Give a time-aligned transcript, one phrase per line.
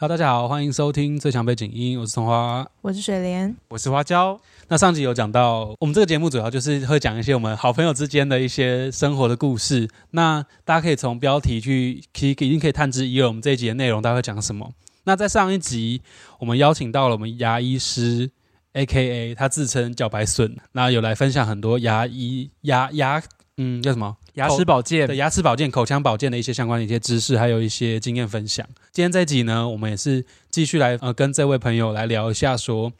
[0.00, 2.64] Hello，大家好，欢迎收听最强背景音，我是葱花。
[2.82, 4.40] 我是水莲，我是花椒。
[4.68, 9.88] 那上集有讲到，我们这个节目主要就是会讲一些我们好朋友之间的一些生活的故事。
[10.12, 14.70] 那大家可以从标题去，可以一定可以探知一二，我们这一集的内容大概会讲什么。
[15.02, 16.00] 那在上一集，
[16.38, 18.30] 我们邀请到了我们牙医师
[18.74, 19.34] ，A.K.A.
[19.34, 23.20] 他自称脚白笋，那有来分享很多牙医牙牙
[23.58, 28.66] 嗯叫什么牙齿保健的牙齿保健、口腔保健的一些相关的一些知识，还有一些经验分享。
[28.92, 32.92] 今天这一集呢，我们也是继续来呃跟这位朋友来聊一下，说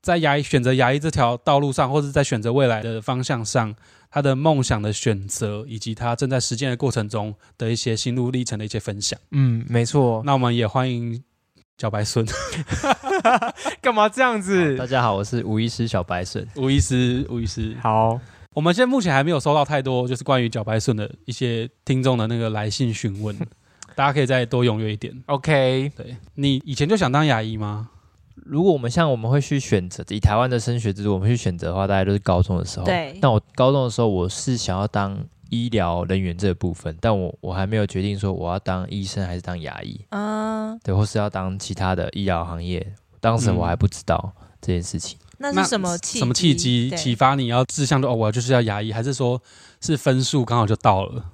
[0.00, 3.74] 在牙医选择牙医这条道路上，或者在选择未来的方向上，
[4.10, 9.16] 他的梦想的选择，以及他正在实践的过程中的一些心路历程的一些分享。
[9.30, 10.20] 嗯，没错。
[10.26, 11.22] 那我们也欢迎
[11.78, 12.26] 小白孙，
[13.80, 14.76] 干嘛这样子？
[14.76, 16.44] 大家好，我是吴医师小白笋。
[16.56, 18.20] 吴医师，吴医师，好。
[18.54, 23.34] 我们现在目前还没有收到太多，就是关于脚白笋的一些听众的那个来信询问，
[23.96, 25.14] 大家可以再多踊跃一点。
[25.26, 27.88] OK，对你以前就想当牙医吗？
[28.34, 32.84] 如果我们像我们会去选择以台湾的升学制度，我们去选择的话，大概都是高中的时候。
[32.84, 35.18] 对但我高中的时候，我是想要当
[35.50, 42.94] 医疗人员这个部分，但我我还没有决定说我要当医生还是当牙医，嗯，对，或是要当其他的医疗行业。
[43.20, 45.18] 当时我还不知道这件事情。
[45.50, 49.42] 那是什么契什么契机启发你要志向就哦，我就是要牙医，还是说
[49.80, 51.24] 是分数刚好就到了？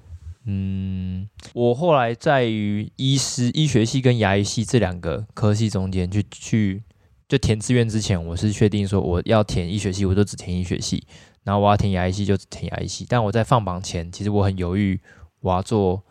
[0.51, 6.83] 嗯，我后来在于医师、医学系跟牙医系这两个科系中间去去
[7.29, 11.03] 就填志愿之前，我是确定说我要填医学系，我就只填医学系；
[11.45, 13.05] 然后我要填牙医系，就只填牙医系。
[13.07, 14.99] 但我在放榜前，其实我很犹豫，
[15.41, 16.03] 我要做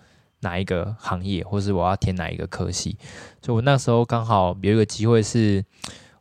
[0.42, 2.96] 哪一个行业，或是我要填哪一个科系。
[3.42, 5.66] 所以我那时候刚好有一个机会是，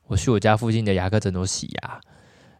[0.06, 2.00] 我去我家附近的牙科诊所洗牙。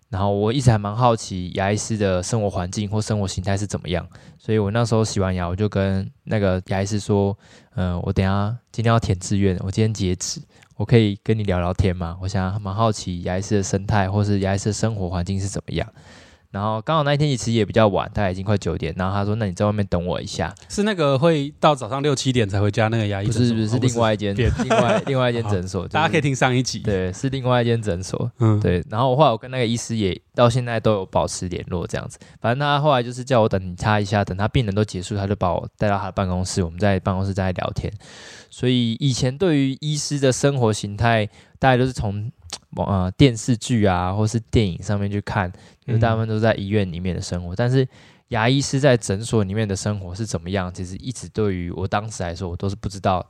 [0.09, 4.07] 然后我一直还蛮好奇牙医师的生活环境或生活形态是怎么样，
[4.39, 7.37] 所以我那时候洗完牙，我就跟那个牙医师说，
[7.75, 10.41] 嗯、我等下今天要填志愿，我今天截止，
[10.77, 12.17] 我可以跟你聊聊天吗？
[12.23, 15.93] 我想蛮好奇牙医师的生态或是牙医师的生活环境是怎么样。
[16.51, 18.95] 然后刚好那一天其实也比较晚，大概已经快九点。
[18.99, 20.55] 然后他说：“那你在外面等我一下。
[20.69, 23.33] 是那个会到早上六七点才回家那个牙”医不？
[23.33, 26.27] 是不是，另外一间别另外另外一间好诊所，大家可以听。
[26.27, 28.29] 听上一集。，对，是另外一间诊所。
[28.41, 32.19] 嗯，对，然后后来我跟那个医师也到现在都有保持联络，这样子。
[32.41, 37.93] 反正他后来就是叫我等他一下，等他病人都结束，他就把我带到他的办公室，我们在办公室在聊天。
[38.51, 41.25] 所以以前对于医师的生活形态，
[41.61, 42.29] 大概都是从
[42.77, 45.51] 呃电视剧啊，或是电影上面去看，
[45.87, 47.55] 就是大部分都在医院里面的生活。
[47.55, 47.87] 但是
[48.29, 53.25] 牙医师在诊所里面的生活是怎么样，其实一直对于我当时来说，我都是不知道，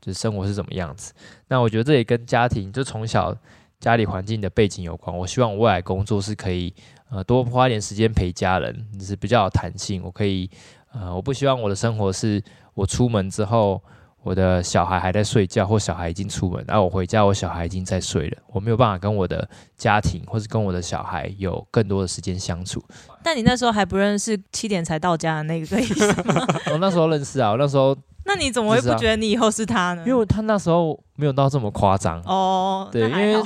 [0.00, 1.12] 就是生活是怎么样子。
[1.48, 3.36] 那我觉得这也跟家庭，就从小
[3.78, 5.16] 家里环境的背景有关。
[5.16, 6.74] 我希望我未来工作是可以
[7.10, 10.02] 呃多花一点时间陪家人，就是比较有弹性。
[10.02, 10.50] 我可以
[10.92, 12.42] 呃，我不希望我的生活是
[12.74, 13.82] 我出门之后。
[14.22, 22.82] 我的小孩还在睡觉，或小孩已经出门，然后我回家，我小孩已经在睡了，我没有办法跟我的家庭或是跟我的小孩有更多的时间相处。
[23.22, 26.46] 但你那时候还不认识七点才到家的那个医生吗？
[26.72, 30.04] 我那时候认识啊，我那时候 那你怎么会不觉得你以后是他呢？
[30.06, 33.42] 因为他那时候没有到这么夸张，哦，对，因为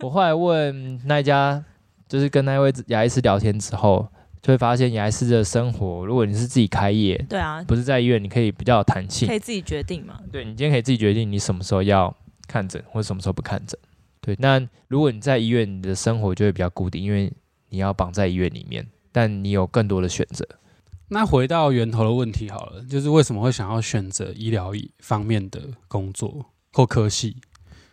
[0.00, 1.64] 我后来问那一家，
[2.06, 4.06] 就是跟那位牙医师聊天之后，
[4.42, 9.34] 就会发现牙医师的生活，如果你是自己开业，对啊，不是在医院，你可以比较有弹性可。
[9.34, 10.18] 以自己决定嘛。
[10.32, 12.14] 对你今天可以自己决定你什么时候要
[12.48, 13.78] 看诊，或者什么时候不看诊。
[14.20, 17.32] 对，那如果你在医院，你的生活就会比较固定，因为
[17.68, 20.44] 你要绑在医院里面，但你有更多的选择。
[21.08, 27.36] 那回到源头的问题好了，就是为什么会想要选择医疗方面的工作或科系？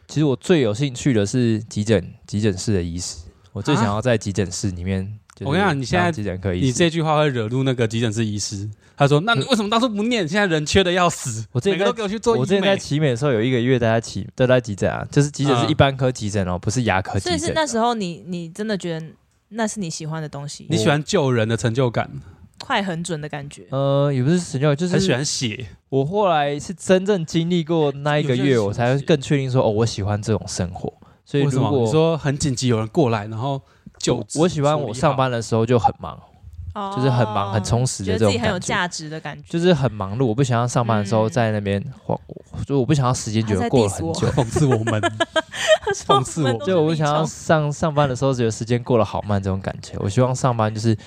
[0.08, 8.70] 其实我最有兴趣的是急诊急诊室的医师，我最啊想要在急诊室里面就是我跟你讲你现在当急诊科医，你这句话会惹怒那个急诊室医师。
[8.98, 10.28] 他说：“那你为什么当初不念？
[10.28, 12.78] 现在人缺的要死，我之前在每个都给我去做我之前在美。
[12.78, 17.40] 奇美的时候，有一个月都在奇都在急诊啊，就是急诊是嗯一般科急诊哦，不是牙科急诊。
[17.40, 19.06] 所以是那时候你你真的觉得
[19.48, 22.12] 那是你喜欢的东西，你喜欢救人的成就感，
[22.58, 23.64] 快很准的感觉。
[23.70, 25.66] 呃，也不是神教，就是很喜欢写。
[25.88, 30.92] 我后来是真正经历过那一个月，我才会更确定说，哦，我喜欢这种生活。
[31.24, 31.70] 所以为什么？
[31.70, 33.62] 如果你说很紧急，有人过来，然后
[34.00, 36.18] 救我我喜欢我上班的时候就很忙，
[36.74, 39.44] 哦就是很忙很充实的这种感觉很有价值的感觉。
[39.50, 40.26] 就是很忙碌。
[40.26, 42.20] 我不想要上班的时候嗯在那边晃，
[42.66, 44.28] 就我不想要时间觉得过了很久。
[44.32, 45.02] 讽刺我们，
[46.08, 49.98] 讽刺我就我不想要上上班的时候觉得时间过得好慢这种感觉。
[50.00, 50.98] 我希望上班就是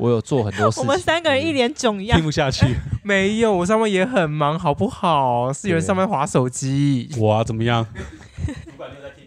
[0.00, 0.86] 我有做很多事情我。
[0.86, 2.24] 们三个人一脸囧样听。
[2.24, 2.66] 不下去。
[3.04, 5.52] 没有，我上班也很忙，好不好？
[5.52, 7.08] 是有人上班划手机。
[7.18, 7.86] 我啊，怎么样？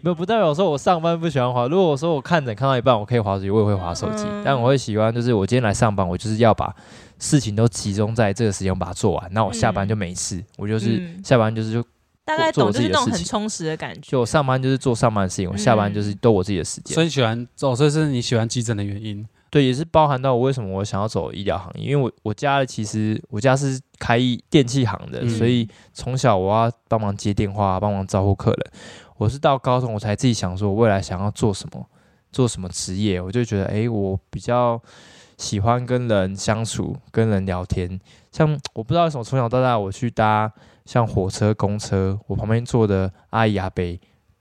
[0.02, 1.66] 没有不代表说我上班不喜欢滑。
[1.66, 4.24] 如果我说我看诊看到一半，我可以滑手机，我也会划手机。
[4.26, 6.74] 嗯但我会喜欢，就是我今天来上班，我就是要把
[7.18, 9.28] 事情都集中在这个时间，我把它做完。
[9.32, 11.82] 那我下班就没事，我就是嗯下班就是就
[12.26, 13.32] 大概懂，做我就是那种自己的事情。
[13.32, 14.10] 很充实的感觉。
[14.10, 16.92] 就我上班就是做上班的事情，我下班就是都我自己的时间。
[16.94, 19.26] 所以你喜欢哦，所以是你喜欢急诊的原因。
[19.54, 24.18] 对，也是包含到我为什么我想要走医疗行业，因为我我家其实我家是开
[24.50, 28.72] 电器行的，嗯所以从小我要帮忙接电话，帮忙招呼客人。
[29.16, 31.86] 我是到高中我才自己想说，我未来想要做什么，
[32.32, 34.82] 做什么职业，我就觉得，诶，我比较
[35.38, 38.00] 喜欢跟人相处，跟人聊天。
[38.32, 40.52] 像我不知道为什么从小到大我去搭
[40.84, 43.84] 像火车、公车，我旁边坐的阿姨阿伯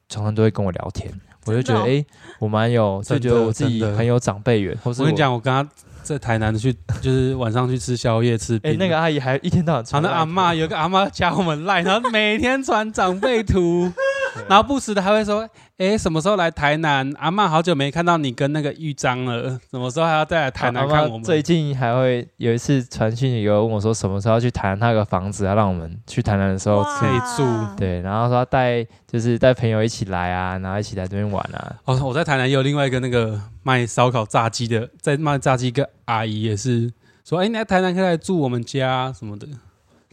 [0.10, 1.14] 常常都会跟我聊天，
[1.46, 1.86] 我就觉得，真的哦。
[1.86, 2.06] 诶，
[2.40, 5.68] 我蛮有，就觉得我自己很有长辈缘，或是我跟你讲，我跟他
[6.02, 8.78] 在台南去，就是晚上去吃宵夜吃哎、饼。
[8.78, 13.92] 那个阿姨还一天到晚好，传啊那阿妈有个阿妈加我们赖，然后每天传长辈图，
[14.48, 17.12] 然后不时的还会说，哎，什么时候来台南？
[17.18, 21.24] 阿嬷好久没看到你跟那个玉章了， 什么时候还要再来台南看我们？
[21.24, 27.24] 最近还会有一次传讯有问我说什么时候要去谈那个房子要，让我们去台南的时候可以。
[27.36, 27.44] 住
[27.78, 31.76] 对，然后说要带就是带朋友一起来啊，然后一起来这边玩啊。
[31.86, 36.92] 哦，我在台南也有另外一个那个卖烧烤炸鸡的，在卖炸鸡一个阿姨也是
[37.24, 39.48] 说，哎，你来台南可以来住我们家什么的，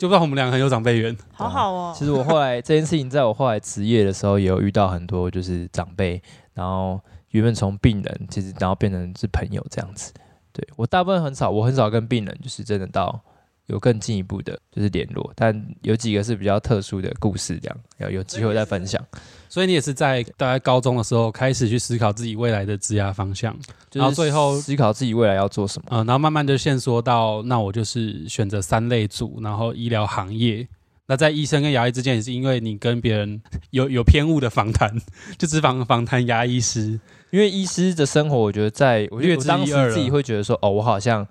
[0.00, 1.14] 就不知道我们两个很有长辈缘。
[1.30, 1.94] 好好哦。
[1.94, 6.22] 其实我后来这件事情，在我后来职业的时候，也有遇到很多就是长辈，
[6.54, 6.98] 然后
[7.32, 10.14] 原本从病人，其实然后变成是朋友这样子。
[10.52, 13.20] 对我大部分很少，我很少跟病人就是真的到
[13.70, 15.32] 有更进一步的，就是联络。
[15.34, 19.04] 但有几个是比较特殊的故事，这样要有机会再分享。
[19.48, 23.56] 所以你也是在大概高中的时候开始去思考自己未来的职业方向，
[23.92, 25.88] 然后最后思考自己未来要做什么。
[25.90, 30.68] 嗯、然后慢慢就线索到，那我就是选择三类组，然后医疗行业。
[31.06, 34.96] 那在医生跟牙医之间，也是因为你跟别人有有偏误的访谈，
[35.36, 37.00] 就只访访谈牙医师，
[37.30, 41.26] 因为医师的生活，我觉得在我略我当时自己会觉得说，哦，我好像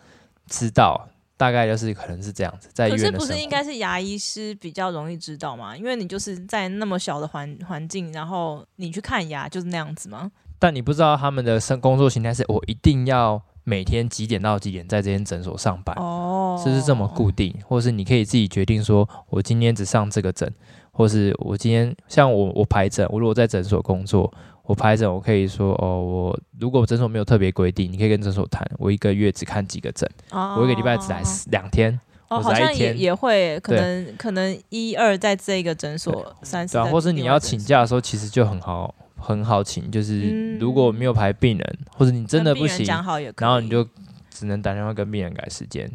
[0.50, 1.08] 知道，
[1.40, 3.14] 大概就是可能是这样子，在医院。
[3.14, 5.76] 不是应该是牙医师比较容易知道吗？
[5.78, 10.30] 因为你就是在那么小的环环境，然后你去看牙就是那样子吗？
[10.60, 17.56] 但你不知道他们的生工作形态是，我一定要每天几点到几点在这间诊所上班，哦，是不是这么固定？
[17.66, 20.54] 或是你可以自己决定说，我今天只上这个诊，
[20.92, 24.30] 或是我今天像我我排诊，我如果在诊所工作，
[24.70, 31.92] 我排诊我可以说哦，我如果诊所没有特别规定，你可以跟诊所谈，我一个月只看几个诊，哦我一个礼拜只来两天，
[32.28, 33.00] 哦，我好像也只来一天。
[33.00, 39.90] 也会，可能可能一二在这个诊所，三四对啊，或是你要请假的时候，其实就很好，很好请。
[39.90, 43.04] 就是嗯如果没有排病人，或者你真的不行，然
[43.50, 43.84] 后你就
[44.30, 45.92] 只能打电话跟病人改时间，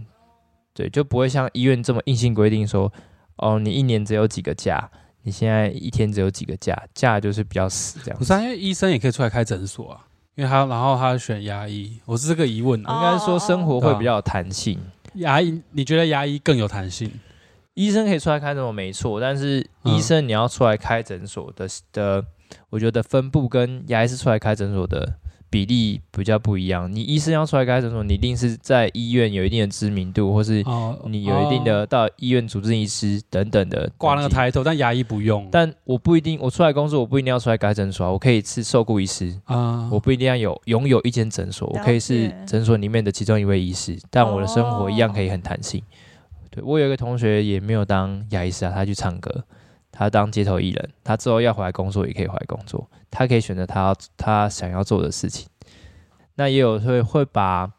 [0.74, 2.92] 对，就不会像医院这么硬性规定说，
[3.36, 4.90] 哦，你一年只有几个假，
[5.24, 8.24] 你现在一天只有几个假，假就是比较死这样不。
[8.24, 12.94] 是、啊、因为医生也可以出来开诊所啊，因为他然后他选牙医，我是这个疑问啊。
[12.94, 14.78] 应该说生活会比较有弹性，
[15.14, 17.10] 牙医，你觉得牙医更有弹性？
[17.72, 22.24] 医生可以出来开诊所没错，但是嗯医生你要出来开诊所的的，
[22.68, 25.14] 我觉得分布跟牙医是出来开诊所的
[25.54, 26.92] 比例比较不一样。
[26.92, 35.48] 你医生要出来开诊所，你一定是在医院有一定的知名度，或是哦，你有一定的到医院主治医师等等的挂那个抬头但牙医不用。
[35.52, 45.80] 但我不一定，我出来工作，我不一定要出来开诊所啊，我可以是受雇医师，啊，我不一定要有拥有一间诊所，我可以是诊所里面的其中一位医师，但我的生活一样可以很弹性。
[46.50, 49.44] 对我有一个同学也没有当牙医师啊，他去唱歌，
[49.96, 55.46] 他当街头艺人，他之后要回来工作也可以回来工作，他可以选择他他想要做的事情。
[56.34, 57.70] 那也有会会把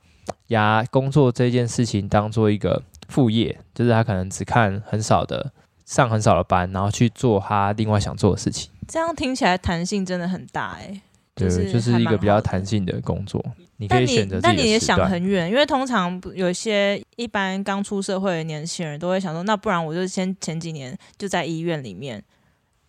[0.47, 5.51] 牙工作这件事情当做一个副业，就是他可能只看很少的
[5.83, 8.71] 上很少的班，然后去做他另外想做的事情。
[8.87, 11.01] 这样听起来弹性真的很大哎、
[11.33, 13.43] 对，就是一个比较弹性的工作，
[13.77, 14.97] 你可以但你选择但你也想。
[15.05, 22.23] 很远，因为通常有一些一般刚出社会的年轻人都会想说，那不然我就先前几年就在医院里面，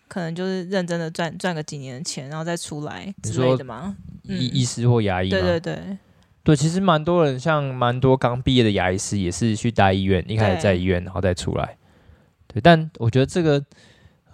[0.07, 3.95] 可能就是认真的赚赚个几年的钱，然后再出来之类的嘛。
[4.23, 5.41] 医医师或牙医对？
[5.41, 5.97] 对对，
[6.43, 11.77] 对，其实蛮多人，像蛮多刚毕业的牙医师也是去大医院，一开始在医院，然后再出来。
[12.47, 13.63] 对，但我觉得这个，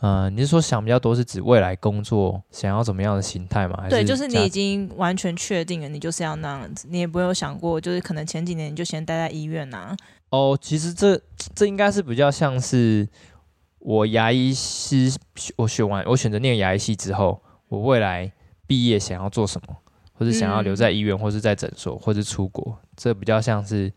[0.04, 3.80] 呃，你是说想比较多是指未来工作想要怎么样的形态吗？
[3.82, 9.96] 还对，就是你已经完全确定了，你就是要那样子，你也不会有想过，就是可能前几年你就先待在医院啊。
[10.32, 11.18] 哦，其实这
[11.56, 13.08] 这应该是比较像是
[13.80, 15.10] 我牙医师，
[15.56, 18.30] 我选完我选择念牙医系之后，我未来
[18.68, 19.78] 毕业想要做什么，
[20.12, 23.90] 或者想要留在医院，或是在诊所，或是出国，这比较像是，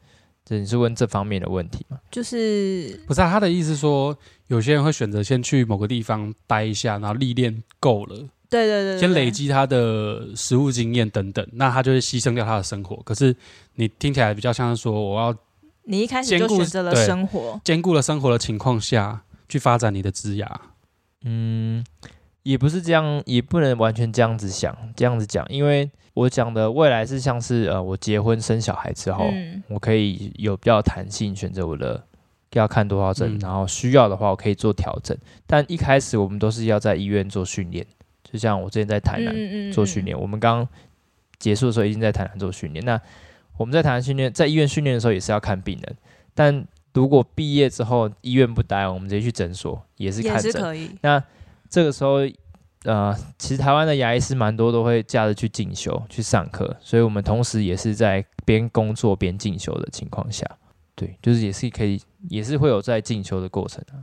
[0.49, 1.99] 这你是问这方面的问题吗？
[2.09, 8.17] 就是不是啊，他的意思是说，有些人会选择先去某个地方待一下，然后历练够了，
[8.49, 12.95] 对对对对先累对积他的实务经验等等，那他就会牺牲掉他的生活。
[13.03, 13.35] 可是
[13.75, 15.37] 你听起来比较像是说，我要
[15.83, 20.47] 你一开始就选择了生活，兼顾了生活的情况下去发展你的职涯。
[21.25, 21.85] 嗯，
[22.47, 32.00] 也不是这样，也不能完全这样子想，这样子讲，因为我讲的未来是像是呃，我结婚生小孩之后，嗯我可以有比较弹性选择我的
[32.53, 35.19] 要看多少针，嗯然后需要的话我可以做调整。
[35.45, 37.85] 但一开始我们都是要在医院做训练，
[38.23, 40.67] 就像我之前在台南嗯做训练，我们刚
[41.41, 42.85] 结束的时候已经在台南做训练。
[42.85, 43.00] 那
[43.57, 45.97] 我们在台南训练，在医院训练的时候也是要看病人，
[46.33, 50.53] 但如果毕业之后医院不待，我们直接去诊所也是也看诊。
[50.53, 50.91] 是可以。
[51.00, 51.21] 那
[51.69, 52.19] 这个时候，
[52.85, 60.47] 呃，其实台湾的牙医师蛮多都会假日去进修、去上课，所以我们同时也是在边工作边进修的情况下，
[60.95, 64.03] 对，就是也是可以，也是会有在进修的过程啊。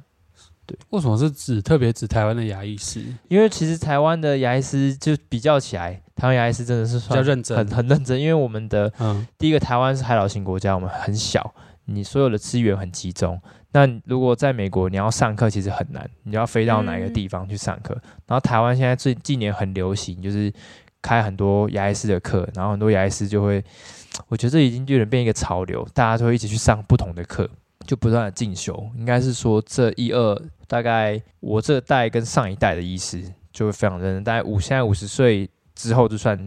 [0.89, 7.57] 为什么是指特别指台湾的牙医师因为其实台湾的牙医师就比较起来，台湾牙医师真的是比较算认真？
[7.57, 11.53] 很很认真，因为我们的嗯，第一个台湾是海岛型国家，我们很小，
[11.85, 13.39] 你所有的资源很集中。
[13.73, 17.93] 那如果在美国你要上课，其实很难，你要飞到哪一个地方去上课？
[18.27, 20.53] 然后台湾现在最近年很流行，就是
[21.01, 23.63] 开很多牙医师的课，然后很多牙医师就会，
[24.29, 27.49] 我觉得这已经有点变一个潮流，大家就会一起去上不同的课，
[27.87, 28.87] 就不断的进修。
[28.95, 36.39] 应该是说这一二大概我这代跟上一代的医师就会非常认真，大概五现在五十岁之后就算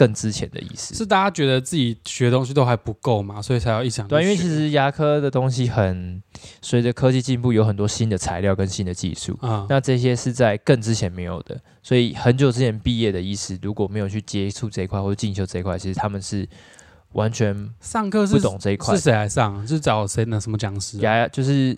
[0.00, 6.22] 更之前的意思，是大家觉得自己学的东西都还不够嘛，所以才要一想对啊，因为其实牙科的东西很
[6.62, 9.38] 随着科技进步，有很多新的材料跟新的技术。
[9.42, 16.48] 啊，那这些是在更之前没有的，所以很久之前毕业的医师，如果没有去接触这一块或者进修这一块，其实他们是
[17.12, 19.02] 完全上课是不懂这一块是。
[19.02, 19.68] 谁来上？
[19.68, 20.40] 是找谁呢？
[20.40, 21.02] 什么讲师啊？
[21.02, 21.76] 牙就是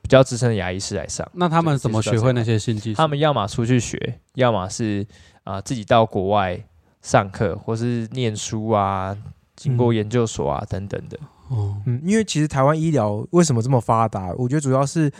[0.00, 2.96] 比较资深的牙医师来上，那他们怎么学会那些新技术？
[2.96, 5.04] 他们要么出去学，要么是
[5.42, 6.64] 啊、自己到国外
[7.04, 9.14] 上课，或是念书啊，
[9.54, 11.18] 经过嗯研究所啊、等等的。
[11.48, 14.32] 哦，嗯，因为其实台湾医疗为什么这么发达？
[14.38, 15.12] 我觉得主要是呃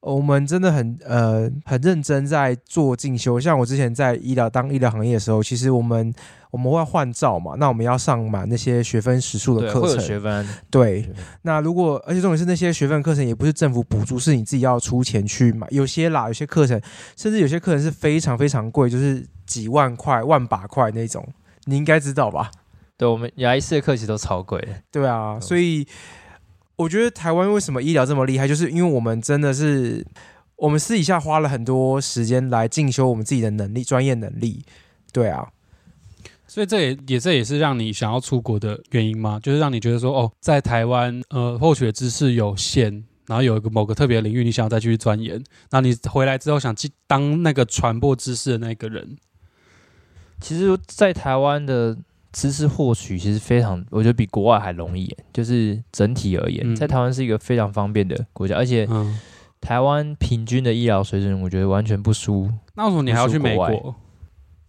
[0.00, 3.38] 我们真的很呃很认真在做进修。
[3.38, 6.14] 像我之前在医疗当医疗行业的时候，其实我们
[6.50, 10.04] 我们会换照嘛，那我们要上满那些学分时数的课程。
[10.04, 10.46] 学分。
[10.70, 11.10] 对，
[11.42, 15.66] 那如果而且重点是那些学分课程也不是政府补助，是你自己要出钱去买。
[15.70, 16.80] 有些啦，有些课程
[17.16, 21.26] 甚至有些课程是非常非常贵，就是几万块、万把块那种，
[21.64, 22.50] 你应该知道吧？
[22.96, 24.68] 对我们牙医师的课其实都超贵的。
[24.90, 25.86] 对啊，所以
[26.78, 30.06] 我觉得台湾为什么医疗这么厉害，就是因为我们真的是
[30.56, 34.64] 我们私底下花了很多时间来进修我们自己的能力、专业能力。
[35.12, 35.48] 对啊，
[36.46, 39.40] 所以这也也这也是让你想要出国的原因吗？
[39.42, 49.16] 就是让你觉得说，哦，在台湾呃获取的知识有限，然后有一个某个特别的领域，你想要再继续钻研，那你回来之后想去当那个传播知识的那个人。
[50.40, 51.96] 其实，在台湾的
[52.32, 55.14] 知识获取其实非常，我觉得比国外还容易。
[55.32, 59.18] 就是整体而言，嗯在台湾是一个非常方便的国家，而且嗯，
[59.60, 62.50] 台湾平均的医疗水准，我觉得完全不输。
[62.74, 63.94] 那为什么你还要去美国？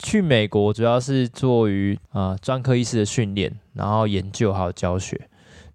[0.02, 5.28] 去美国主要是做于啊专科医师的训练，然后研究还有教学。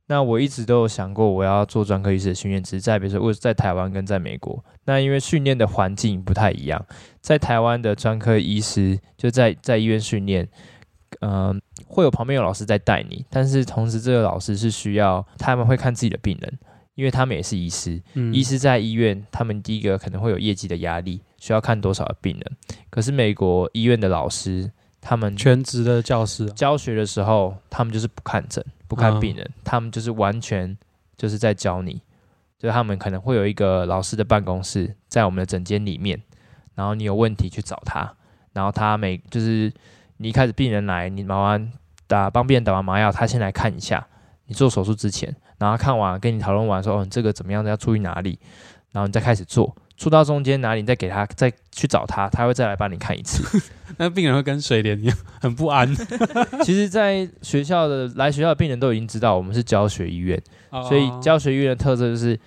[0.06, 6.84] 那我一直都有想过我要做专科医师的训练，只是在比如说我在台湾跟在美国，那因为训练的环境不太一样，
[7.20, 10.48] 在台湾的专科医师就在在医院训练，
[11.20, 16.58] 嗯、会有旁边有老师在带你，但是同时这个老师是需要他们会看自己的病人，
[16.94, 22.56] 因为他们也是医师，嗯医师在医院，他们第一个可能会有业绩的压力，需要看多少的病人。
[22.90, 30.76] 可是美国医院的老师，他们全职的教师啊、教学的时候，他们就是不看诊、不看病嗯人，他们就是完全
[31.16, 32.00] 就是在教你。
[32.56, 36.18] 就是他们可能会有一个老师的办公室在我们的诊间里面，
[36.74, 38.10] 然后你有问题去找他，
[38.54, 39.70] 然后他每就是
[40.24, 41.70] 你一开始病人来，你忙完
[42.06, 44.06] 打帮病人打完麻药，他先来看一下，
[44.46, 48.38] 你做手术之前，然后看完跟你讨论完说，哦，你这个怎么样，要注意哪里，
[48.92, 53.60] 然后你再开始做，做到中间哪里，你再给他再去找他，他会再来帮你看一次。
[53.98, 55.94] 那病人会跟水莲一样很不安，
[56.64, 60.42] 其实，在学校的来学校的病人都已经知道我们是教学医院，
[60.88, 62.40] 所以哦教学医院的特色就是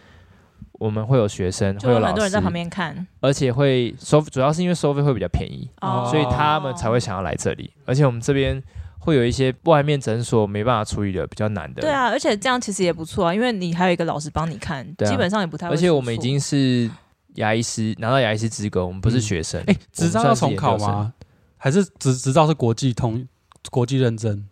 [0.79, 7.71] 我们会有学生，会有有老师很多人在旁，边看，而且会收，主要是因为收费会比较便宜，哦所以他们才会想要来这里。
[7.85, 8.61] 而且我们这边
[8.99, 16.89] 会有一些外面诊所没办法处理的比较难的，对啊，而且这样其实也不错啊，因为你还有一个老师帮你看，啊基本上也不太会而且我们已经是
[17.35, 19.63] 牙医师，拿到牙医师资格，我们不是嗯学生。
[19.67, 20.77] 哎，执照要重考？
[20.77, 21.13] 吗？
[21.57, 23.27] 还是执执照是国际通
[23.71, 24.45] 国际认证？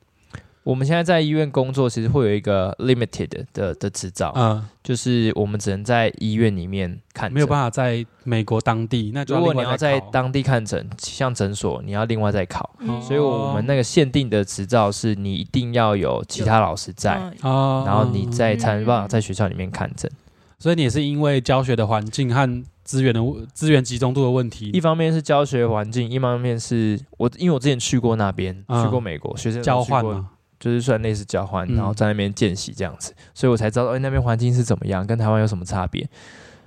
[0.66, 12.68] 我们现在在医院工作，其实会有一个 limited 的的执照，嗯，就是我们只能在医院里面看诊，没有办法在美国当地，那如果你要在当地看诊，像诊所，你要另外再考。
[12.80, 20.12] 嗯所以我们那个限定的执照是你一定要有其他老师在，然后你再才能办法嗯在学校里面看诊。
[20.58, 23.22] 所以你也是因为教学的环境和资源的
[23.54, 24.72] 资源集中度的问题。
[24.74, 28.84] 一，方面是教学环境，一方面是我因为我之前去过那边，嗯。
[28.84, 30.30] 去过美国，学生交换嘛，嘛，
[30.66, 36.10] 就是算类似交换，嗯然后在那边见习这样子，所以我才知道，哎、那边环境是怎么样，跟台湾有什么差别。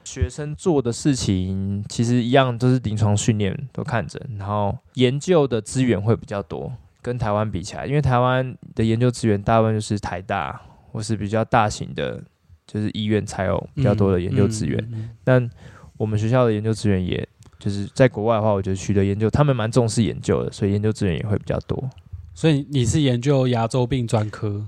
[0.05, 10.61] 学生做的事情其实一样，都是临床训练都看诊，然后研究的资源会比较多，跟台湾比起来，因为台湾的研究资源大部分就是台大
[10.93, 12.23] 或是比较大型的，
[12.69, 14.79] 就是医院才有比较多的研究资源。
[14.93, 14.93] 嗯。
[14.93, 15.51] 嗯嗯但
[15.97, 17.29] 我们学校的研究资源也，
[17.59, 21.91] 就是在国外的话，我觉得取得研究，他们蛮重视研究的，所以研究资源也会比较多。
[22.39, 24.65] 所以你是研究牙周病专科，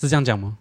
[0.00, 0.56] 是这样讲吗？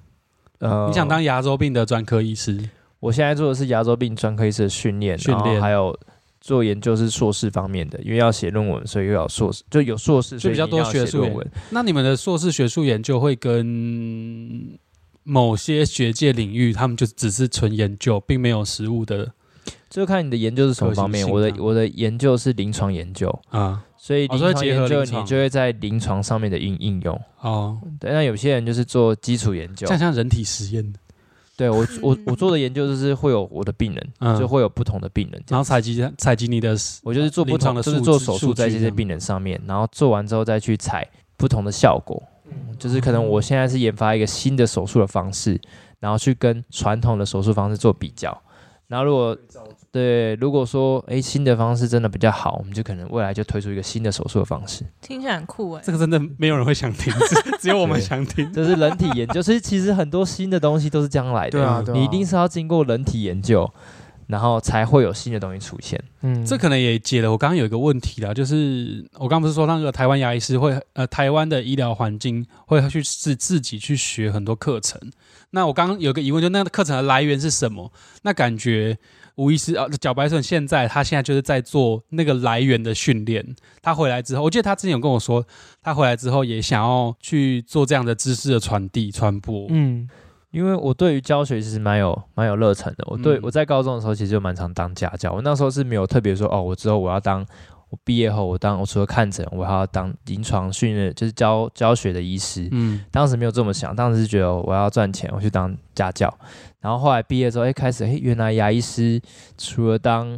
[0.57, 2.67] 呃，你想当牙周病的专科医师？
[2.99, 5.95] 我现在做的是牙周病专科医师的训练，训练还有
[6.39, 11.47] 做研究是硕士方面的，因为要写论文，所以又要硕士，就有硕士，所以就比较多学术论文。
[11.69, 14.79] 那你们的硕士学术研究会跟
[15.21, 19.31] 某些学界领域，他们就只是纯研究，并没有实物的
[19.91, 21.29] 就看你的研究是什么方面。
[21.29, 23.85] 我的我的研究是临床研究，啊。
[24.03, 27.21] 所以临床研究你就会在临床上面的应应用。
[27.41, 29.85] 哦，对，那有些人就是做基础研究。
[29.85, 30.91] 像，像人体实验，
[31.55, 34.39] 对我我我做的研究就是会有我的病人，嗯。
[34.39, 42.21] 就会有不同的病人然后采集采集你的，我就是做不同的，临床的就是做手术在这些病人上面，然后做完之后再去采不同的效果。
[42.79, 45.61] 就是可能我现在是研发一个新的手术的方式，
[45.99, 48.35] 然后去跟传统的手术方式做比较。
[48.87, 49.37] 然后如果
[49.91, 54.85] 对，如果说诶新的方式真的比较好，我们就可能未来就推出一个新的手术的方式。
[55.01, 55.91] 听起来很酷哎这。
[55.91, 58.49] 个真的没有人会想听，只 只有我们想听。
[58.53, 61.51] 这是人体研究，所以其实很多新的东西都是这样来的。
[61.51, 63.69] 对啊，对啊，你一定是要经过人体研究，
[64.31, 66.01] 然后才会有新的东西出现。
[66.21, 74.99] 嗯这可能也解了我刚刚有一个问题啦，就是我刚刚不是说那个台湾牙医师会呃台湾的医疗环境会去自自己去学很多课程。
[75.49, 77.91] 那我刚刚有个疑问，就那个课程的来源是什么？
[78.21, 78.97] 那感觉
[79.35, 83.45] 吴医师啊，小白顺现在他现在就是在做那个来源的训练。
[83.81, 85.45] 他回来之后，我记得他之前有跟我说，
[85.81, 89.67] 他回来之后也想要去做这样的知识的传递传播。
[89.69, 90.07] 嗯
[90.51, 93.05] 因为我对于教学其实蛮有蛮有热忱的。
[93.07, 95.31] 我对、嗯我在高中的时候其实就蛮常当家教。
[95.31, 97.45] 我那时候是没有特别说哦，我之后我要当
[97.89, 102.67] 我毕业后我当我除了看诊，我还要当临床训练，就是教教学的医师。
[102.71, 106.33] 嗯当时没有这么想，当时是觉得我要赚钱，我去当家教。
[106.79, 109.21] 然后后来毕业之后，哎，开始哎，原来牙医师
[109.57, 110.37] 除了当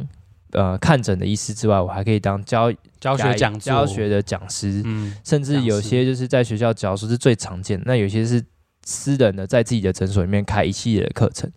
[0.52, 4.82] 呃看诊的医师之外，我还可以当教教学讲教学的讲师。
[4.84, 8.44] 嗯甚至有些就是在学校教书是最常见的，那有些是
[8.84, 11.50] 私人的，在自己的诊所里面开一系列的课程。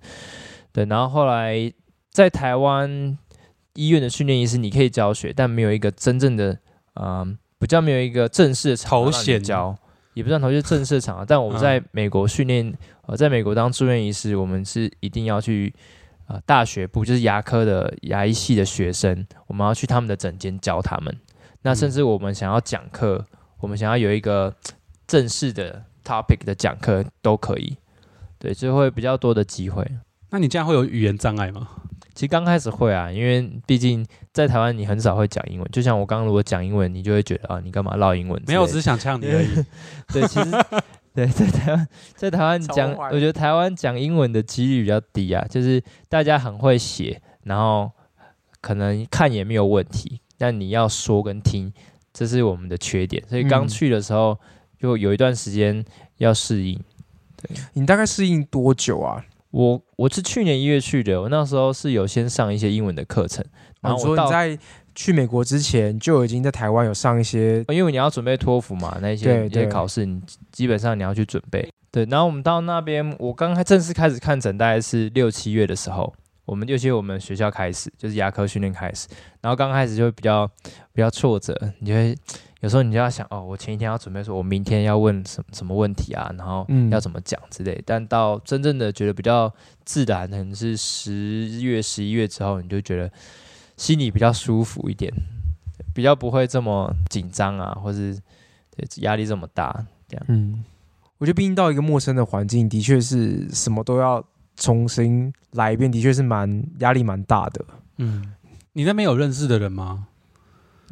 [0.71, 1.71] 对，然后后来
[2.11, 3.17] 在台湾
[3.73, 6.57] 医院的训练医师，你可以教学，但没有一个真正的，
[6.95, 9.77] 嗯，比较没有一个正式的头衔教，
[10.13, 11.25] 也不算头衔，就正式的场合。
[11.25, 12.73] 但我们在美国训练，
[13.05, 15.73] 呃，在美国当住院医师，我们是一定要去。
[16.29, 21.17] 呃，大学部就是牙科的牙医系的学生，我们要去他们的诊间教他们。
[21.61, 23.25] 那甚至我们想要讲课，
[23.61, 24.53] 我们想要有一个
[25.07, 27.75] 正式的 topic 的讲课都可以，
[28.39, 29.85] 对，就会比较多的机会。
[30.29, 31.67] 那你这样会有语言障碍吗？
[32.13, 38.41] 其实刚开始会啊，因为毕竟在台湾你很少会讲英文，就像我刚刚如果讲英文，你就会觉得啊，你干嘛唠英文？
[38.47, 39.47] 没有，我只是想呛你而已。
[40.11, 40.51] 对，其实
[41.13, 47.91] 对在台湾，在台湾讲，我觉得台湾讲英文的几率比较低啊，就是大家很会写，然后
[48.61, 51.71] 可能看也没有问题，但你要说跟听，
[52.11, 53.23] 这是我们的缺点。
[53.27, 54.37] 所以刚嗯去的时候，
[54.79, 55.83] 就有一段时间
[56.17, 56.79] 要适应。
[57.37, 59.23] 对你大概适应多久啊？
[59.51, 63.43] 我我是去年一月去的，我那时候是有先上一些英文的课程，
[63.81, 64.63] 然后我到说你在
[64.93, 71.67] 去美国之前就已经在台湾有上一些，因为你要准备托福嘛，那一些对那些考试，你基本上你要去准备。
[71.89, 76.13] 对，然后我们到那边，我刚开正式开始看诊，大概是六七月的时候，
[76.45, 79.07] 我们六七月我们学校开始就是牙科训练开始，
[79.41, 80.45] 然后刚开始就会比较
[80.93, 82.15] 比较挫折，你就会
[82.61, 89.53] 有时候你就要想哦，我前一天要准备说我明天要问什么什么问题啊，然后嗯要怎么讲之类，但到真正的觉得比较
[89.85, 93.11] 自然，可能是十月十一月之后，你就觉得
[93.75, 95.13] 心里比较舒服一点。
[95.93, 98.15] 比较不会这么紧张啊，或是
[98.97, 100.25] 压力这么大，这样。
[100.27, 100.63] 嗯，
[101.17, 104.23] 我觉得毕竟到一个陌生的环境，的确是什么都要
[104.55, 107.65] 重新来一遍，的确是蛮压力蛮大的。
[107.97, 108.31] 嗯，
[108.73, 110.07] 你那边有认识的人吗？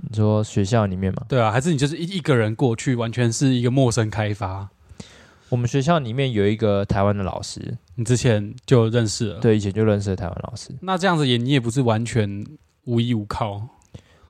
[0.09, 4.69] 你说学校里面嘛，对啊，还是你就是一一个人过去，完全是一个陌生开发？
[5.49, 10.71] 我们学校里面有一个台湾的老师，你之前就认识了，，对，以前就认识的台湾老师。
[10.81, 12.45] 那这样子也你也不是完全
[12.85, 13.67] 无依无靠。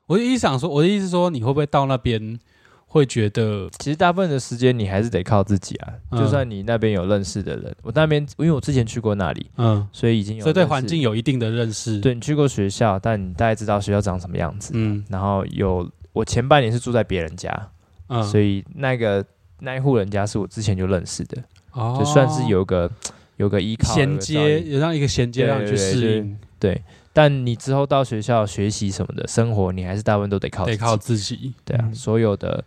[0.06, 2.38] 我的意思想说，我的意思说，你会不会到那边
[2.88, 5.92] 会觉得其实大部分的时间你还是得靠自己啊。
[6.12, 6.18] 嗯。
[6.18, 14.72] 就算你那边有认识的人，我那边因为我之前去过那里，嗯，所以已经有所以对环境有一定的认识。，对你去过学校，但你大概知道学校长什么样子。
[14.74, 15.04] 嗯。
[15.10, 17.70] 然后有我前半年是住在别人家，
[18.08, 19.24] 嗯，所以那个
[19.60, 21.96] 那一户人家是我之前就认识的，哦。
[21.98, 22.90] 就算是有个
[23.36, 26.82] 有个依靠衔接，有让一个衔接对让你去适应，对。
[27.16, 31.54] 但你之后到学校学习什么的生活，你还是大部分都得靠自己得靠自己。
[31.64, 32.62] 对啊，嗯所有的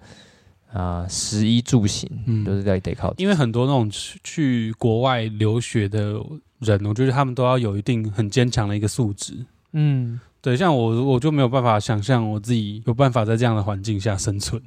[0.74, 3.24] 啊、食衣住行，嗯都是在得靠自己。
[3.24, 6.20] 因为很多那种去去国外留学的
[6.62, 9.46] 人，我觉得他们都要有一定很坚强的一个素质。
[9.74, 14.60] 嗯，对，像我我就没有办法想象我自己有办法在这样的环境下生存。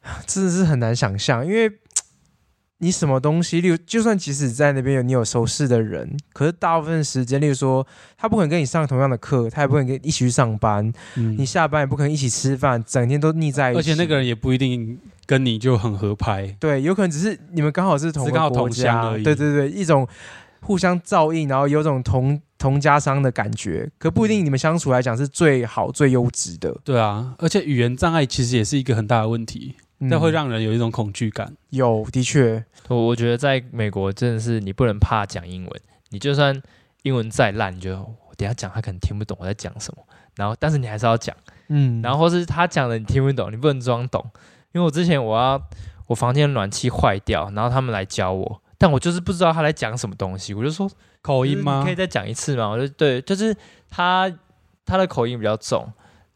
[0.26, 1.70] 真的是很难想象，因为
[2.80, 11.36] 你什么东西，例如就算即使在那边有你有熟识的人，可是大部分时间，例如说他不可能跟你上同样的课，他也不可能跟你一起去上班，嗯。
[11.38, 13.78] 你下班也不可能一起吃饭，整天都腻在一起。
[13.78, 16.56] 而且那个人也不一定跟你就很合拍。
[16.58, 20.08] 对，有可能只是你们刚好是同个国是刚好同乡家而已对对对，一种
[20.60, 31.54] 互相照应，然后有种同同家商的感觉，可不一定你们相处来讲是最好最优质的，对啊，而且语言障碍其实也是一个很大的问题，嗯那、会让人有一种恐惧感。
[31.70, 36.60] 有的确，我我觉得在美国真的是你不能怕讲英文，你就算
[37.02, 40.02] 英文再烂，你就我等下讲他可能听不懂我在讲什么，
[40.36, 41.36] 然后但是你还是要讲，
[41.68, 44.24] 嗯，然后或是他讲的你听不懂，你不能装懂，
[44.72, 45.62] 因为我之前我要
[46.06, 51.94] 我房间的暖气坏掉，然后他们来教我，但我就是不知道他在讲什么东西，我就说口音吗你可以？
[51.94, 52.68] 再讲一次吗？
[52.68, 53.54] 我就对，就是
[53.90, 54.32] 他
[54.86, 55.86] 他的口音比较重，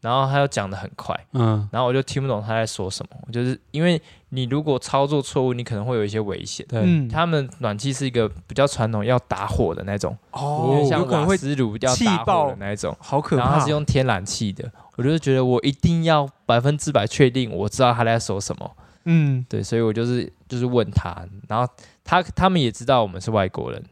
[0.05, 3.17] 然后他又讲的很快，嗯，然后我就听不懂他在说什么。
[3.27, 6.67] 我就是因为你如果操作错误，你可能会有一些危险。
[6.69, 14.71] 对，嗯，他们暖气是一个比较传统，要打火的那种，哦有可能会斯炉要气打火爆的那一种，好可怕然后它，是用天然气的。
[14.97, 18.71] 我就是觉得我一定要百分之百确定我知道他在说什么，
[19.07, 21.67] 嗯对，所以我就是就是问他，然后
[22.05, 23.83] 他他们也知道我们是外国人。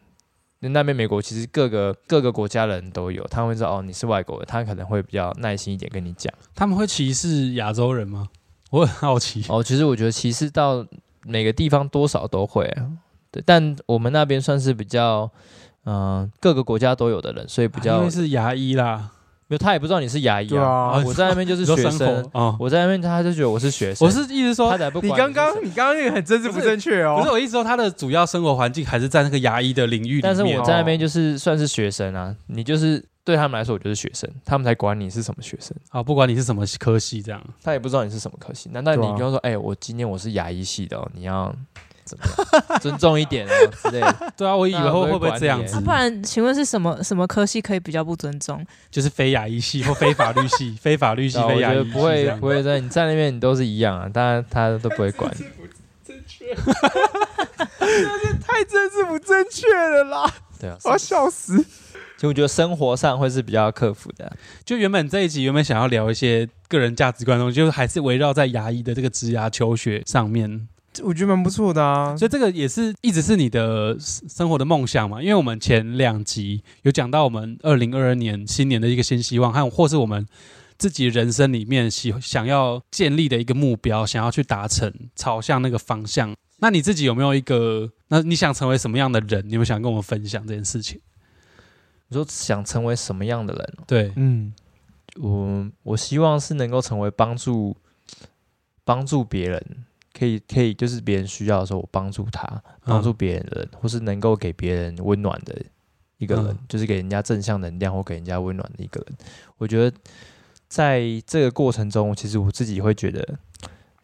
[0.69, 6.33] 那边美国其实各个各个国家的人都有，他们会知道哦你是外国人，他可能会比较耐心一点跟你讲。
[6.55, 8.29] 他们会歧视亚洲人吗？
[8.71, 9.45] 我很好奇。
[9.49, 10.87] 哦，其实我觉得歧视到
[11.25, 12.91] 每个地方多少都会、啊，
[13.31, 15.31] 对，但我们那边算是比较，
[15.85, 19.11] 嗯、各个国家都有的人，所以比较因较为是牙医啦，
[19.53, 22.57] 没有，他也不知道你是牙医对啊我在那边就是学生，活哦。
[22.59, 30.23] 我在那边他就觉得我是学生，我是意思说他，才不你管你刚刚你刚刚那个很政治不正确哦，不是我意思说，他的主要生活环境还是在那个牙医的领域里面。
[30.23, 38.71] 但是我在那边哦就是算是学生啊，你就是对他们来说我就是学生，他们才管你是什么学生，啊，不管你是什么科系，这样他也不知道你是什么科系。
[38.73, 41.55] 难道你跟他说，哎、我今天我是牙医系的、哦，你要
[42.05, 42.25] 怎么
[42.81, 44.33] 尊重一点啊 之类的？
[44.37, 45.81] 对啊，我以为会会会不会这样子啊，？
[45.85, 48.65] 不然请问是什么什么科系可以比较不尊重？
[48.91, 55.45] 就是非牙医系或非法律系、 非法律系、非牙医系不会不会在你在那边你都是一样啊，当然他都不会管你。
[58.45, 61.57] 太政治不正确了啦，对啊，我要笑死。
[62.17, 64.33] 其实我觉得生活上会是比较克服的啊。
[64.65, 70.69] 就原本这一集原本想要聊一些个人价值观的东西，就是还是围绕在牙医的这个职涯求学上面，
[71.03, 75.23] 我觉得蛮不错的啊，所以这个也是一直是你的生活的梦想嘛。
[75.23, 80.27] 因为我们前两集有讲到我们二零二二年新年的一个新希望，还有或是我们
[80.77, 86.35] 自己人生里面喜想要建立的一个目标，想要去达成，朝向那个方向。
[86.59, 87.91] 那你自己有没有一个？
[88.09, 89.43] 那你想成为什么样的人？
[89.49, 91.01] 你有没有想跟我们分享这件事情？
[92.09, 93.85] 你说想成为什么样的人哦？
[93.87, 94.53] 对，嗯
[95.17, 97.77] 我我希望是能够成为帮助
[98.85, 99.65] 帮助别人，
[100.13, 105.61] 可以可以就是别人需要的时候我帮助他，帮助别人的人，或是能够给别人温暖的
[106.19, 109.17] 一个人，嗯就是给人家正向能量或给人家温暖的一个人。
[109.59, 109.97] 我觉得
[110.69, 113.39] 在这个过程中，其实我自己会觉得，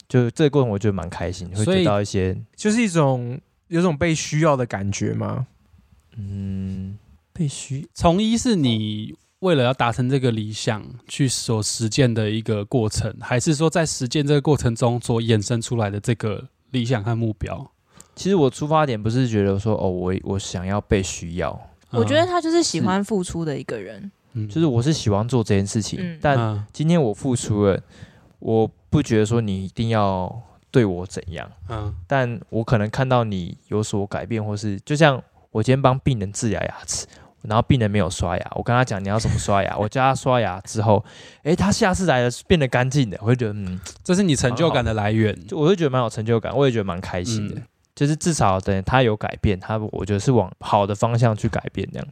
[0.09, 5.47] 就这个过程我觉得蛮开心，会得到一些就是一种有种被需要的感觉吗？
[6.16, 6.99] 嗯
[7.33, 17.70] 被需从一是你为了要达成这个理想去所实践的一个过程，还是说在实践这个过程中所衍生出来的这个理想和目标？
[18.16, 21.59] 其实我出发点不是觉得说哦，我我想要被需要，
[21.90, 24.11] 我觉得他就是喜欢付出的一个人。
[24.33, 26.18] 嗯，就是我是喜欢做这件事情，嗯。
[26.20, 26.64] 但嗯。
[26.72, 27.81] 今天我付出了，
[28.40, 31.94] 我不觉得说你一定要对我怎样，嗯。
[32.09, 35.22] 但我可能看到你有所改变，或是就像
[35.53, 37.07] 我今天帮病人治疗牙齿，
[37.42, 41.05] 然后病人没有刷牙，我跟他讲你要怎么刷牙， 我教他刷牙之后，
[41.42, 45.35] 诶，他下次来了变得干净的，我就觉得嗯，这是你成就感的来源。
[45.46, 47.55] 就我就觉得蛮有成就感，我也觉得蛮开心的。
[47.57, 47.62] 嗯
[47.98, 52.09] 就是至少等他有改变，他我觉得是往好的方向去改变这样。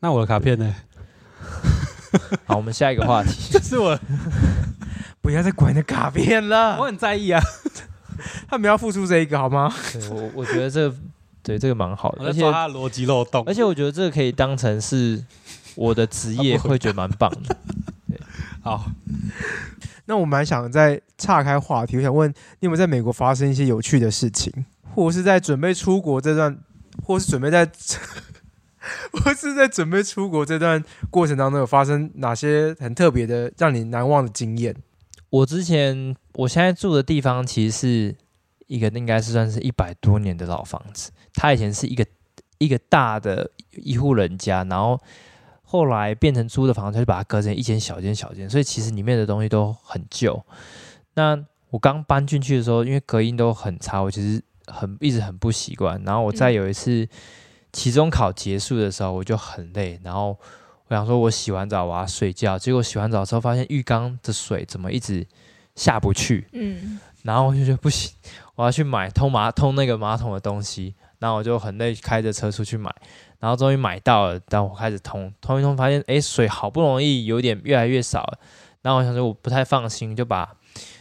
[0.00, 0.74] 那我的卡片呢？
[2.44, 3.30] 好，我们下一个话题。
[3.50, 3.98] 这是我
[5.22, 7.42] 不要再管你的卡片了我，很在意啊，
[8.50, 9.72] 他们要付出这一个好吗？
[10.10, 10.96] 我我觉得这个
[11.46, 13.44] 对这个蛮好的，而且抓他逻辑漏洞。
[13.46, 15.24] 而且我觉得这个可以当成是
[15.76, 17.56] 我的职 业，会觉得蛮棒的。
[18.60, 18.90] 好，
[20.06, 22.28] 那我蛮想再岔开话题，我想问
[22.58, 24.52] 你有没有在美国发生一些有趣的事情，
[24.92, 26.58] 或是在准备出国这段，
[27.04, 27.64] 或是准备在，
[29.22, 34.74] 或是在准备出国这段过程当中有发生哪些很特别的、让你难忘的经验？
[35.30, 38.16] 我之前我现在住的地方其实是
[38.66, 42.04] 一个应该是算是一百多年的老房子，它以前是一个
[42.58, 44.98] 一个大的一户人家，然后
[45.62, 50.42] 后来变成租的房子，就把它隔成一间小间小间，所以其实里面的东西都很旧。
[51.14, 51.38] 那
[51.70, 56.02] 我刚搬进去的时候，因为隔音都很差，我其实很一直很不习惯。
[56.04, 57.06] 然后我在有一次
[57.72, 60.38] 期中考结束的时候，我就很累，然后
[60.88, 65.26] 我想说我洗完澡我要睡觉，结果洗完澡之后发现浴缸的水怎么一直
[65.74, 68.14] 下不去，嗯，然后我就觉得不行，
[68.54, 72.90] 我要去买通马通那个马桶的东西，然后我就很累，开着车出去买，
[73.38, 78.38] 然后终于买到了，但我开始通通一通，发现哎水好不容易有点越来越少了，
[78.82, 80.48] 然后我想说我不太放心，就把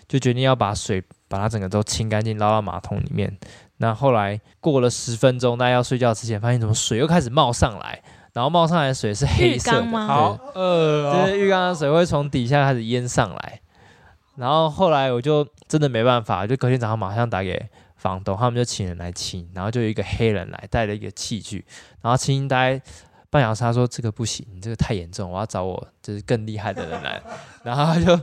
[0.07, 3.37] 就决定要把水把它整个都清干净，捞到马桶里面。
[3.77, 8.01] 那后来过了十分钟，大家要睡觉之前，发现怎么水又开始冒上来，
[8.31, 13.59] 然后冒上来的水是黑色的，浴缸吗好对饿哦，就是浴缸的水会从底下开始淹上来，
[14.37, 17.67] 然后后来我就真的没办法，就隔天早上马上打给
[18.05, 21.65] 房东，他们就请人来清，然后就有一个黑人来带了一个器具，
[22.03, 22.79] 然后清大概
[23.31, 27.19] 半小时，他说这个不行，你这个太严重，我要找我就是更厉害的人来，
[27.65, 28.21] 然后他就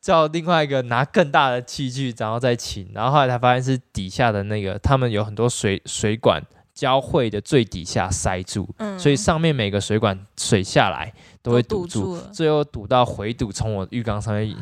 [0.00, 6.40] 叫另外一个拿更大的器具，然后再清，然后后来才发现是底下的那个他们有很多水水管
[6.72, 8.96] 交汇的最底下塞住，嗯。
[8.98, 11.12] 所以上面每个水管水下来
[11.44, 14.56] 都会堵住，住，最后堵到回堵从我浴缸上面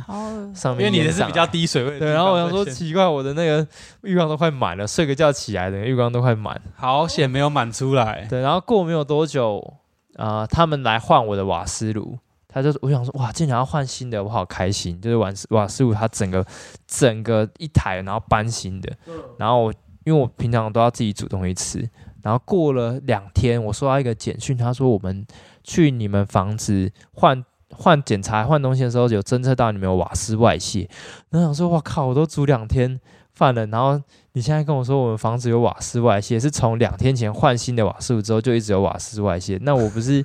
[0.52, 1.96] 上因为你的是比较低水位。
[1.96, 3.64] 对，然后我想说奇怪，我的那个
[4.02, 6.60] 浴缸都快满了，睡个觉起来，的浴缸都快满。
[6.74, 8.26] 好险没有满出来。
[8.28, 9.74] 对，然后过没有多久，
[10.16, 12.18] 啊，他们来换我的瓦斯炉，
[12.48, 15.00] 他就我想说哇，竟然要换新的，我好开心。
[15.00, 16.44] 就是瓦斯瓦斯炉，它整个
[16.88, 18.92] 整个一台，然后搬新的，
[19.38, 21.88] 然后我因为我平常都要自己煮东西吃，
[22.24, 25.24] 然后过了两天，我收到一个简讯，他说我们
[25.64, 27.44] 去你们房子换。
[27.74, 30.86] 换检查换东西的时候，有侦测到你们有瓦斯外泄，
[31.30, 33.00] 然后想说，我靠，我都煮两天
[33.32, 33.98] 饭了，然后
[34.34, 40.22] 你现在跟我说我们房子有瓦斯外泄，是从两天前换新的瓦斯炉之后就一直有瓦斯外泄，那我不是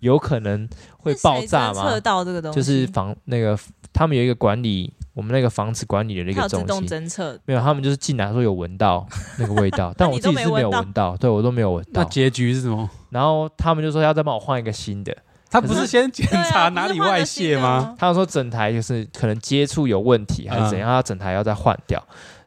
[0.00, 0.68] 有可能
[1.08, 2.00] 会爆炸吗是谁侦测？
[2.00, 3.58] 到这个东西，就是房那个
[3.92, 9.06] 他们有一个管理我们那个房子管理的那个中心，侦测，没有，他们就是进来说有闻到
[9.38, 12.02] 那个味道， 但我自己是没有闻到，对我都没有闻到。
[12.02, 12.88] 那结局是什么？
[13.10, 15.16] 然后他们就说要再帮我换一个新的，
[15.50, 17.96] 他不是先检查哪里外泄吗？？
[17.98, 22.00] 他说整台就是可能接触有问题还是怎样，他整台要再换掉。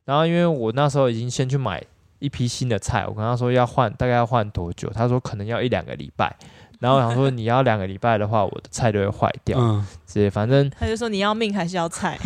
[0.06, 1.84] 然后因为我那时候已经先去买
[2.20, 4.90] 一批新的菜，我跟他说要换，大概要换多久？
[4.92, 6.34] 他说可能要一两个礼拜。
[6.82, 9.58] 然后我想说你要两个礼拜的话，我的菜就会坏掉。
[9.60, 12.20] 嗯，直接反正他就说你要命还是要菜？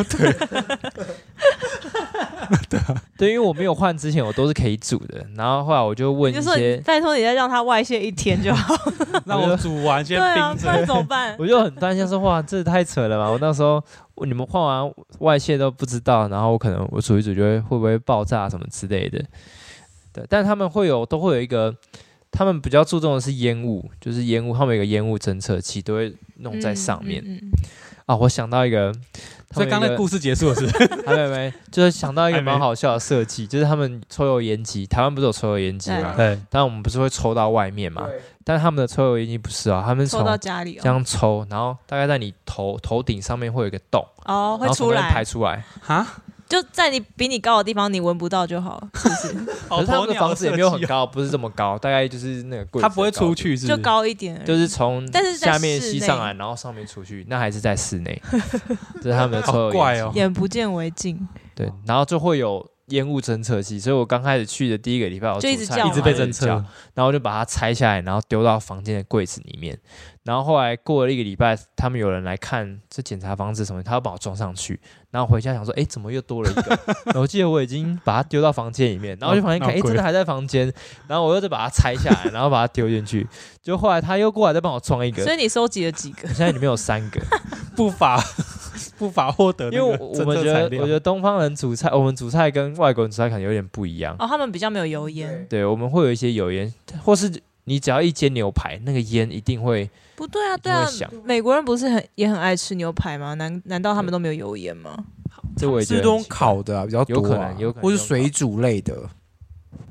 [2.70, 2.80] 对，
[3.18, 5.26] 对因为我没有换之前，我都是可以煮的。
[5.36, 8.74] 然后后来我就问你就说一些你，拜托你再让它外泄一天就好。
[9.26, 10.86] 那我煮完先对啊，冰不然着。
[10.86, 11.36] 怎么办？
[11.38, 13.30] 我就很担心说哇，这太扯了吧！
[13.30, 13.84] 我那时候
[14.26, 14.90] 你们换完
[15.20, 19.22] 外泄都不知道，然后我可能我煮一煮就会会不会爆炸什么之类的。
[20.14, 21.76] 对，但他们会有都会有一个，
[22.36, 27.52] 他们比较注重的是烟雾，就是烟雾，他们有一个烟雾侦测器都会弄在上面、嗯嗯嗯
[28.08, 28.16] 啊。
[28.16, 28.94] 我想到一个，
[29.52, 30.78] 所以刚才故事结束了是不是？
[31.06, 36.14] 还 没没，就是想到一个蛮好笑的设计，就是他们抽油烟机，台湾不是有抽油烟机吗？
[36.18, 38.08] 对，但我们不是会抽到外面嘛？
[38.44, 45.64] 但他们的抽油烟机不是啊，他们抽从到家里哦，这样抽，然后大概在你头头顶上面会有一个洞，哦会出然后从那边排，出来。
[45.82, 46.06] 哈，
[46.48, 49.34] 就在你比你高的地方，你闻不到就好，是不是？
[49.68, 53.76] 可是他们的房子也没有很高，不是这么高，大概就是那个柜子它不会出去是不？
[53.76, 58.22] 就高一点而已，就是从但是下面吸上来，然后上面出去，那还是在室内。
[59.02, 60.20] 这是他们的抽油好怪哦烟机。
[60.20, 61.28] 眼不见为净。
[61.56, 65.66] 对，然后就会有烟雾侦测器，所以我刚开始去的第一个礼拜，我就一直
[66.02, 66.48] 被侦测。
[66.94, 69.78] 然后我就把它拆下来，然后丢到房间的柜子里面。
[70.24, 74.80] 然后后来过了一个礼拜，他们有人来看，这检查房子什么，他要把我装上去。
[75.12, 76.80] 然后回家想说，哎，怎么又多了一个？
[77.06, 80.72] 然后我记得我已经把它丢到房间里面，然后我就发现看，哎，真的还在房间。
[81.08, 83.28] 然后我又再把它拆下来，然后把它丢进去。
[83.62, 86.28] 就后来他又过来再帮我装一个，所以你收集了几个？
[86.28, 87.22] 现在里面有三个。
[87.76, 88.20] 不法
[88.98, 94.16] 不法获得因为我我们觉得，我觉得东方人煮菜，我们煮菜跟外国人煮菜可能有点不一样。
[94.20, 95.46] 哦，他们比较没有油烟。
[95.50, 97.32] 对，我们会有一些油烟，或是
[97.66, 100.88] 你只要一煎牛排，那个烟一定会不对啊，对啊
[101.24, 103.34] 美国人不是很也很爱吃牛排吗？
[103.34, 105.06] 难难道他们都没有油烟吗？
[105.58, 109.10] 这我也觉是不是都用得很奇怪烤的啊比较多、啊，有可能有可能或是水煮类的。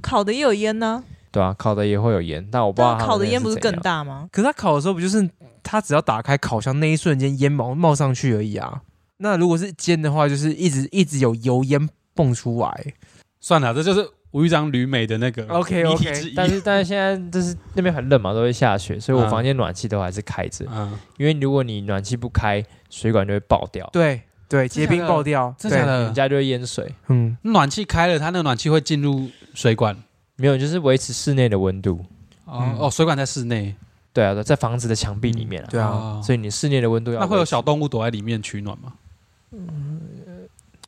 [0.01, 3.57] 烤的也有烟呢、对啊，烤的也会有烟，但我不知道烤的烟不是？
[3.59, 4.29] 更大吗？
[4.31, 5.29] 可是它烤的时候不就是
[5.63, 8.83] 它只要打开烤箱那一瞬间烟冒冒上去而已啊？
[9.25, 12.95] 那如果是煎的话，就是一直一直有油烟蹦出来。
[13.41, 16.35] 算了，这就是吴玉章旅美的那个之一。
[16.35, 26.95] 但是但是现在就是那边很冷嘛，都会下雪，所以我嗯房间暖气都还是开着，嗯，因为如果你暖气不开，水管就会爆掉，对对，结冰爆掉，对真的你们家就会淹水。
[27.09, 29.97] 嗯，暖气开了，它那个暖气会进入水管。
[30.37, 32.05] 没有，就是维持室内的温度。
[32.45, 32.77] 哦、嗯。
[32.79, 33.75] 哦，水管在室内，
[34.13, 36.21] 对啊，在房子的墙壁里面啊，对啊，哦。
[36.25, 38.93] 所以你室内的温度要那会有小动物躲在里面取暖吗？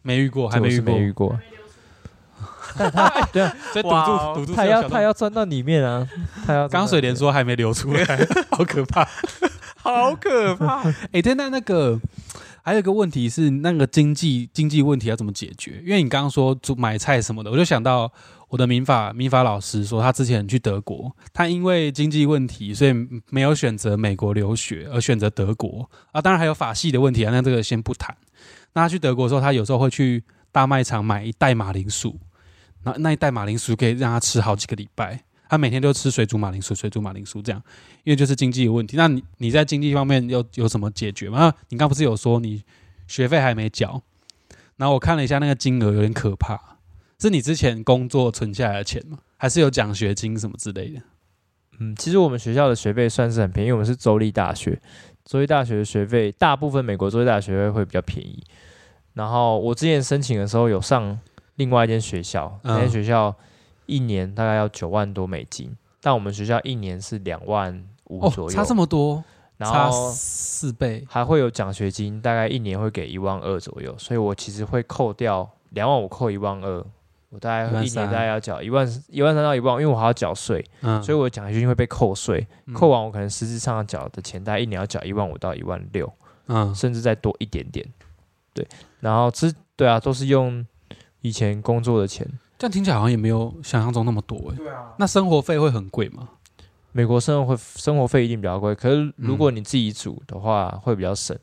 [0.02, 1.38] 没遇过，还没遇过，没遇过。
[2.78, 4.66] 但他对啊，所以堵住堵住他。
[4.66, 6.06] 要他要钻到里面啊，
[6.44, 8.04] 他要刚刚水莲说还没流出来，
[8.50, 9.08] 好可怕。
[9.76, 10.82] 好可怕。
[11.12, 11.98] 哎、对，那那个
[12.62, 15.82] 还有一个问题是，那个经济经济问题要怎么解决？
[15.84, 18.12] 因为你刚刚说煮买菜什么的，我就想到
[18.48, 22.92] 我的民法民法老师说，他之前去德国，他因为经济问题，所以
[23.30, 26.20] 没有选择美国留学，而选择德国啊。
[26.20, 28.14] 当然还有法系的问题啊，那这个先不谈。
[28.76, 32.20] 那他去德国的时候，他有时候会去大卖场买一袋马铃薯，
[32.82, 35.18] 那那一袋马铃薯可以让他吃好几个礼拜。
[35.48, 37.62] 他每天都吃水煮马铃薯，水煮马铃薯这样，
[38.04, 38.98] 因为就是经济有问题。
[38.98, 41.54] 那你你在经济方面有有什么解决吗？
[41.70, 42.62] 你刚不是有说你
[43.08, 44.02] 学费还没缴，
[44.76, 46.60] 然后我看了一下那个金额有点可怕，
[47.18, 49.20] 是你之前工作存下来的钱吗？
[49.38, 51.00] 还是有奖学金什么之类的？
[51.78, 54.78] 嗯，其实我们学校的学费算是很便宜，因为我们是州立大学，
[55.24, 58.42] 州立大学的学费大部分美国州立大学会比较便宜。
[59.16, 61.18] 然后我之前申请的时候有上
[61.54, 62.74] 另外一间学校，嗯。
[62.74, 63.34] 那间学校
[63.86, 69.24] 一年大概要九万多美金，但我们学校一年是两万五左哦，右，差这么多，
[69.58, 71.02] 差然后四倍。
[71.08, 76.84] 还会有奖学金，大概一年会给一万二左右，所以我其实会扣掉两万五扣一万二，
[77.30, 86.12] 我大概一年大概要缴一万一万三到一万，因为我还要缴税，嗯，所以我的奖学金会被扣税，嗯扣完我可能实质上要缴的钱，大概一年要缴一万五到一万六，
[86.48, 87.86] 嗯，甚至再多一点点。
[88.56, 88.66] 对，
[89.00, 90.66] 然后之对啊，都是用
[91.20, 92.26] 以前工作的钱。
[92.58, 94.56] 这样听起来好像也没有想象中那么多哎。
[94.56, 96.26] 对啊，那生活费会很贵吗？
[96.92, 101.38] 美国生活会生活费一定比较贵，可是如果你自己煮的话，会比较省。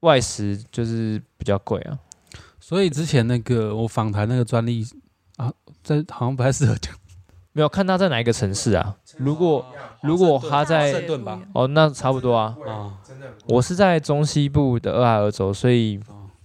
[0.00, 1.98] 外食就是比较贵啊。
[2.60, 4.86] 所以之前那个我访谈那个专利
[5.36, 6.94] 啊，这好像不太适合讲。
[7.54, 8.96] 没有看他在哪一个城市啊？
[9.16, 9.64] 如果
[10.02, 12.56] 如果他在圣顿吧哦，那差不多啊。
[12.66, 12.98] 啊，
[13.46, 16.00] 我是在中西部的俄亥俄州，所以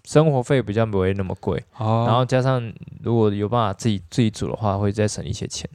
[0.06, 1.62] 生活费比较不会那么贵。
[1.78, 5.68] 哦，然后加上如果有办法自己自己煮的话，会再省一些钱。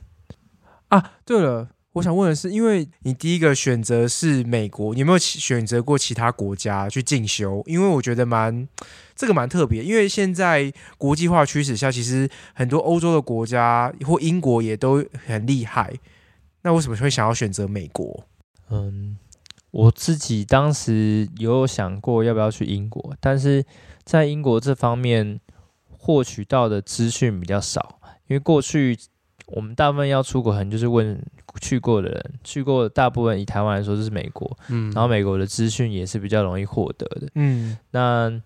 [0.86, 7.60] 啊，对了，我想问的是，因为你第一个选择是美国，你有没有选择过其他国家去进修？
[7.66, 8.68] 因为我觉得蛮
[9.16, 15.92] 这个蛮特别，因为现在国际化趋势下，其实很多欧洲的国家或英国也都很厉害。
[16.62, 18.24] 那为什么会想要选择美国？
[18.70, 19.16] 嗯，
[19.70, 23.64] 我自己当时有想过要不要去英国，但是
[24.02, 25.38] 在英国这方面
[25.90, 28.98] 获取到的资讯比较少，因为过去
[29.46, 31.22] 我们大部分要出国，可能就是问
[31.60, 37.28] 去过的人，去过的大部分以台湾来说就是美国，嗯，然后美国的资讯也是比较容易获得的。
[37.34, 38.42] 嗯那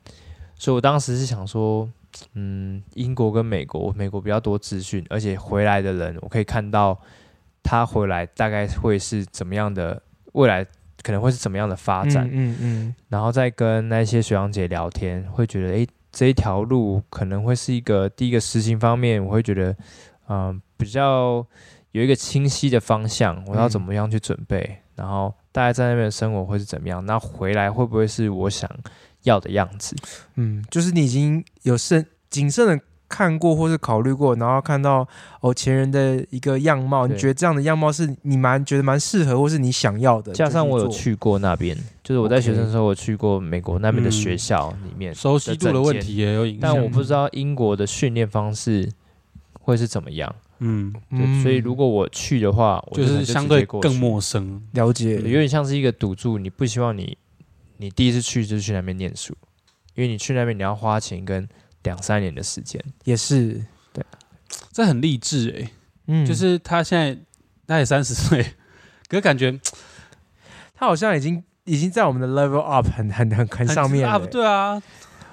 [0.58, 1.88] 所以我当时是想说，
[2.34, 6.98] 嗯，英国跟美国，美国比较多资讯，而且回来的人，我可以看到
[7.62, 10.66] 他回来大概会是怎么样的，未来
[11.02, 12.94] 可能会是怎么样的发展，嗯嗯。
[13.08, 19.76] 然后再跟那些学长姐聊天，会觉得，诶，这一条路可能会是一个第一个实行方面，我会觉得，
[20.28, 21.46] 嗯、比较
[21.92, 28.68] 有一个清晰的方向，我要怎么样去准备，然后大概在那边的生活会是怎么样，那回来会不会是我想
[29.28, 29.94] 要的样子？
[30.36, 35.06] 嗯，就是你已经有慎谨慎的看过或是考虑过，然后看到
[35.40, 46.60] 哦前人的一个样貌，你觉得这样的样貌是你蛮觉得蛮适合或是你想要的，加上我有去过那边，就是我在学生的时候，我去过美国那边的学校里面，熟悉度的问题也有影响。
[46.60, 48.90] 但我不知道英国的训练方式
[49.52, 50.34] 会是怎么样。
[50.60, 54.60] 嗯，对，所以如果我去的话，我就是相对更陌生。
[54.72, 57.16] 了解有点像是一个赌注，你不希望你
[57.78, 59.36] 你第一次去就是去那边念书，
[59.94, 61.48] 因为你去那边你要花钱跟
[61.84, 62.82] 两三年的时间。
[63.04, 64.04] 也是，对
[64.72, 65.70] 这很励志哎、
[66.08, 67.18] 嗯，就是他现在
[67.66, 68.42] 他也三十岁，
[69.08, 69.58] 可是感觉
[70.74, 74.26] 他好像已经已经在我们的 level up 很很很很上面啊，了。
[74.26, 74.80] 对啊，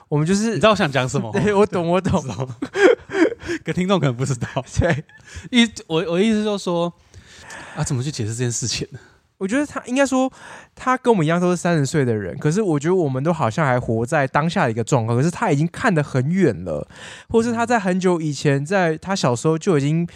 [0.07, 1.31] 我们就是你知道我想讲什么？
[1.39, 2.21] 对我懂我懂，
[3.65, 4.47] 可听众可能不知道。
[4.79, 5.03] 对，
[5.51, 6.93] 意我我意思就是说
[7.75, 8.99] 啊，怎么去解释这件事情呢？
[9.37, 10.31] 我觉得他应该说，
[10.75, 16.87] 他跟我们一样都是三十岁的人，可是我觉得我们都好像还活在当下的一个状况，可是他已经看得很远了，
[17.29, 20.07] 或是他在很久以前，在他小时候就已经。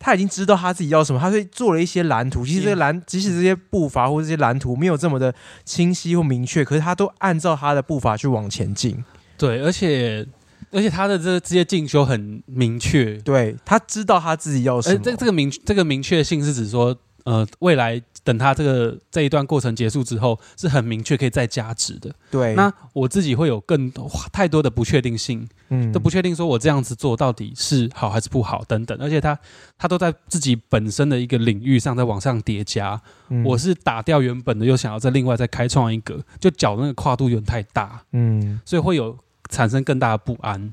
[0.00, 2.46] 他已经知道他自己要什么，他会做了一些蓝图。
[2.46, 5.34] 其实这个蓝，即使这些步伐或这些蓝图没有这么的
[5.64, 9.04] 清晰或明确，可是他都按照他的步伐去往前进。
[9.36, 10.24] 对，而且
[10.70, 15.00] 而且他的这这些进修很明确，对他知道他自己要什么。
[15.02, 16.96] 这这个明这个明确性是指说，
[17.28, 22.10] 呃，未来等他这个这一段过程结束之后，是很明确可以再加值的。
[22.30, 25.46] 对，那我自己会有更多太多的不确定性。
[25.70, 29.38] 嗯都不确定说我这样子做到底是好还是不好等等，而且他
[29.76, 32.98] 他都在自己本身的一个领域上在往上叠加。
[33.28, 39.14] 嗯我是打掉原本的，又想要再另外再开创一个，就脚那个跨度有点太大，嗯，所以会有
[39.50, 40.72] 产生更大的不安。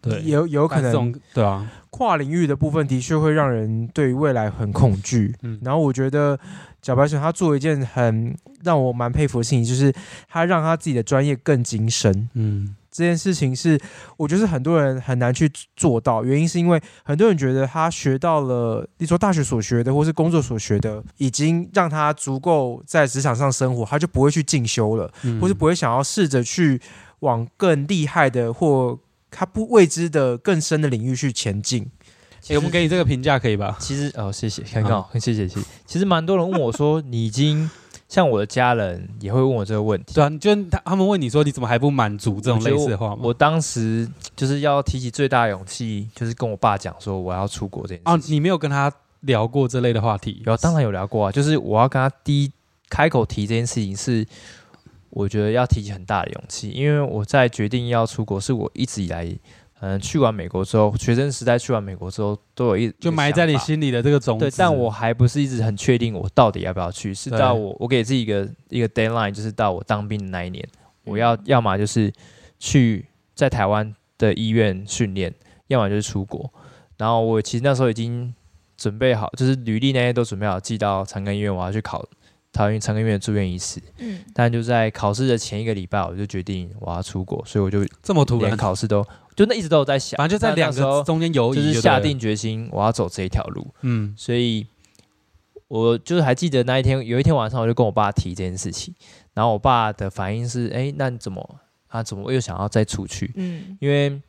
[0.00, 5.34] 对，有有可能对啊，跨领域的部分的确会让人对未来很恐惧。
[5.42, 6.38] 嗯，然后我觉得
[6.82, 9.92] 小白熊他做一件很让我蛮佩服的事情，就是
[10.28, 12.28] 他让他自己的专业更精深。
[12.34, 12.74] 嗯。
[12.90, 13.78] 这件事情是
[14.16, 25.40] 我觉得是很多人很难去做到，原因是因为很多人觉得他学到了，例如说大学所学的或是工作所学的，已经让他足够在职场上生活，他就不会去进修了，嗯。
[25.40, 26.80] 或是不会想要试着去
[27.20, 28.98] 往更厉害的或
[29.30, 31.90] 他不未知的更深的领域去前进。
[32.48, 33.76] 诶我们给你这个评价可以吧？
[33.80, 35.66] 其实哦，谢谢，很好，很谢谢，谢谢。
[35.84, 37.68] 其实蛮多人问我说，你已经
[38.08, 40.14] 像我的家人也会问我这个问题。
[40.14, 43.18] 对啊，就他他们问你说你怎么还不满足这种类似的话吗？
[43.22, 48.24] 我当时就是要提起最大的勇气，就是跟我爸讲说我要出国这件哦事，哦。
[48.28, 50.42] 你没有跟他聊过这类的话题？
[50.46, 52.52] 有，当然有聊过啊，就是我要跟他第一
[52.88, 54.26] 开口提这件事情是，
[55.10, 59.26] 我觉得要提起很大的勇气，因为我在决定要出国，是我一直以来，
[59.80, 64.44] 嗯、去完美国之后，学生时代去完美国之后，都有一就埋在你心里的这个种子。
[64.44, 70.66] 对，但我还不是一直很确定我到底要不要去，是对到我我给自己一个一个 deadline，就是到我当兵的那一年，
[71.04, 72.12] 我要要么就是
[72.58, 75.32] 去在台湾的医院训练，
[75.68, 76.52] 要么就是出国。
[76.96, 78.34] 然后我其实那时候已经
[78.76, 82.04] 准备好，就是履历那些都准备好，寄到长庚医院，我要去考
[82.58, 83.80] 桃园长庚医院的住院医师。
[83.98, 89.06] 嗯，但就在考试的前一个礼拜，我就决定我要出国，所以我就连这么突然，考试都
[89.36, 93.66] 就那一直都有在想，反正就在两个中间游移，就是下定决心我要走这一条路。
[93.82, 94.66] 嗯所以
[95.68, 98.92] 我就是还记得那一天，有一天晚上我就跟我爸提这件事情，
[99.34, 102.02] 然后我爸的反应是：哎、那你怎么啊？
[102.02, 103.30] 怎么又想要再出去？
[103.36, 104.20] 嗯，因为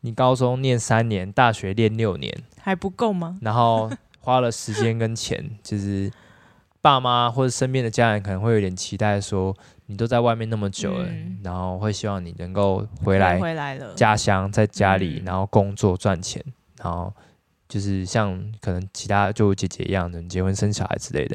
[0.00, 3.38] 你高中念三年，大学念六年，还不够吗？
[3.42, 3.90] 然后
[4.20, 6.10] 花了时间跟钱，就是
[6.84, 9.56] 爸妈或者身边的家人可能会有点期待说，
[9.86, 11.38] 你都在外面那么久了，嗯。
[11.42, 15.24] 然后会希望你能够回来回来了，家乡，在家里，嗯。
[15.24, 16.44] 然后工作赚钱，
[16.82, 17.10] 然后
[17.70, 21.34] 就是像可能其他就姐姐一样的结婚生小孩之类的，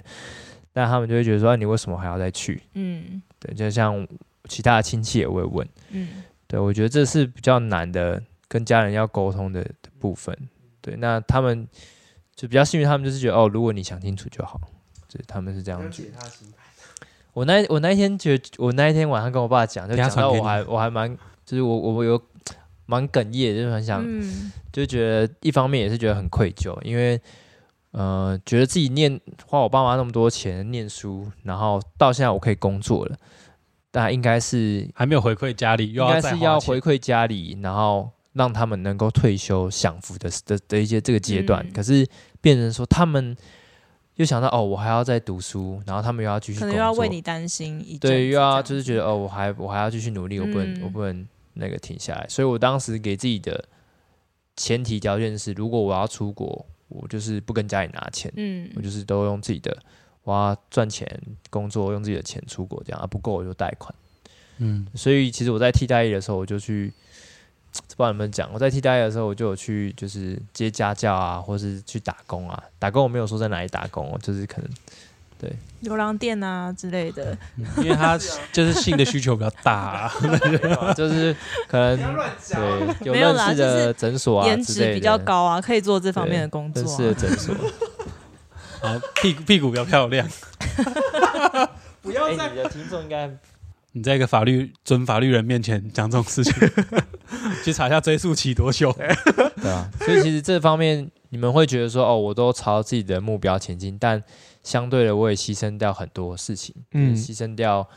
[0.72, 2.62] 但他们就会觉得说，啊你为什么还要再去？
[2.76, 3.20] 嗯。
[3.40, 4.08] 对，就像
[4.48, 6.24] 其他的亲戚也会问，嗯。
[6.46, 10.38] 对我觉得这是比较难的，跟家人要沟通的的部分。
[10.80, 11.68] 对，那他们
[12.36, 14.62] 就比较幸运，他们就是觉得哦，如果你想清楚就好，
[15.12, 16.12] 对，他们是这样觉得。
[17.34, 22.22] 我那我那一天觉得，我那一天晚上跟我爸讲，就讲到我还我还蛮，就是我我我有
[22.86, 27.20] 蛮哽咽，就是很想，嗯就觉得一方面也是觉得很愧疚，因为
[27.92, 33.16] 呃，觉得自己念花我爸妈那么多钱念书，然后到现在我可以工作了，
[33.92, 41.66] 但应该是还没有回馈家里，又应该是要回馈家里，然后让他们能够退休享福的的的一些这个阶段。
[41.66, 42.06] 嗯可是
[42.42, 43.36] 变成说他们
[44.20, 52.26] 又想到哦，我还要再读书，然后他们又要继续可，能又要为你担心一对，又要就是觉得哦，我还我还要继续努力，我不能、嗯我不能那个停下来。
[52.28, 53.64] 所以我当时给自己的
[54.58, 59.78] 前提条件是，如果我要出国，我就是不跟家里拿钱，嗯我就是都用自己的，
[60.24, 61.08] 我要赚钱
[61.50, 63.96] 工作，用自己的钱出国这样，啊不够我就贷款。
[64.58, 66.92] 嗯所以其实我在替代役的时候，我就去，
[67.74, 72.62] 不知道有没有讲，我在替代役的时候，我就有去就是接家教啊，或是去打工啊。
[72.78, 74.70] 打工我没有说在哪里打工哦，就是可能
[75.38, 75.52] 对
[75.82, 77.38] 流浪店啊之类的，
[77.78, 78.18] 因为他
[78.52, 79.74] 就是性的需求比较大、
[80.10, 81.36] 啊，就是
[81.68, 87.16] 可能对有认识的诊所啊颜之类的，值比较高啊，可以做这方面的工作认识的啊。
[87.20, 87.56] 诊所。
[88.82, 90.26] 然后屁股屁股比较漂亮。
[90.60, 91.70] 哎，
[92.02, 93.30] 不要再你的听众应该
[93.92, 96.54] 你在一个法律准法律人面前讲这种事情，
[97.64, 98.92] 去查一下追溯期多久？
[99.62, 104.24] 对啊，所以其实这方面你们会觉得说，哦，我都朝自己的目标前进，但
[104.64, 107.88] 相对的我也牺牲掉很多事情，嗯，嗯牺牲掉。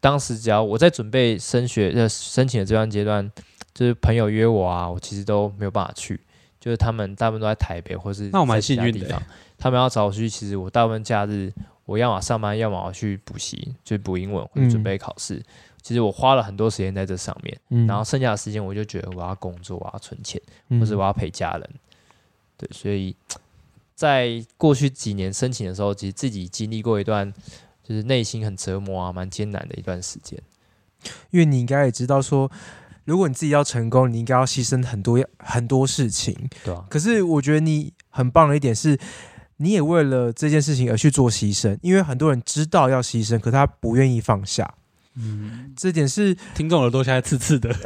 [0.00, 3.28] 当时只要我在准备升学呃申请的这段阶段，
[3.74, 6.20] 就是朋友约我啊，我其实都没有办法去，
[6.60, 9.20] 就是他们大部分都在台北或是那我蛮幸运的地方，
[9.58, 11.52] 他们要找我去，其实我大部分假日
[11.84, 15.42] 我要么上班，要么我去补习，就是补英文或者准备考试。
[15.82, 21.70] 其实我花了很多时间在这上面，嗯然后剩下的时间我就觉得我要工作，我要存钱，嗯或者我要陪家人。
[22.56, 23.14] 对，所以
[23.94, 27.32] 在过去几年申请的时候，其实自己经历过一段
[27.82, 30.40] 就是内心很折磨啊，蛮艰难的一段时间。
[31.30, 32.50] 因为你应该也知道说，
[33.04, 36.36] 如果你自己要成功，你应该要牺牲很多很多事情。
[36.64, 38.98] 对啊，可是我觉得你很棒的一点是，
[39.58, 44.74] 你也为了这件事情而去做牺牲，因为很多人知道要牺牲，可他不愿意放下。
[45.18, 47.74] 嗯，这点是，听众耳朵现在刺刺的。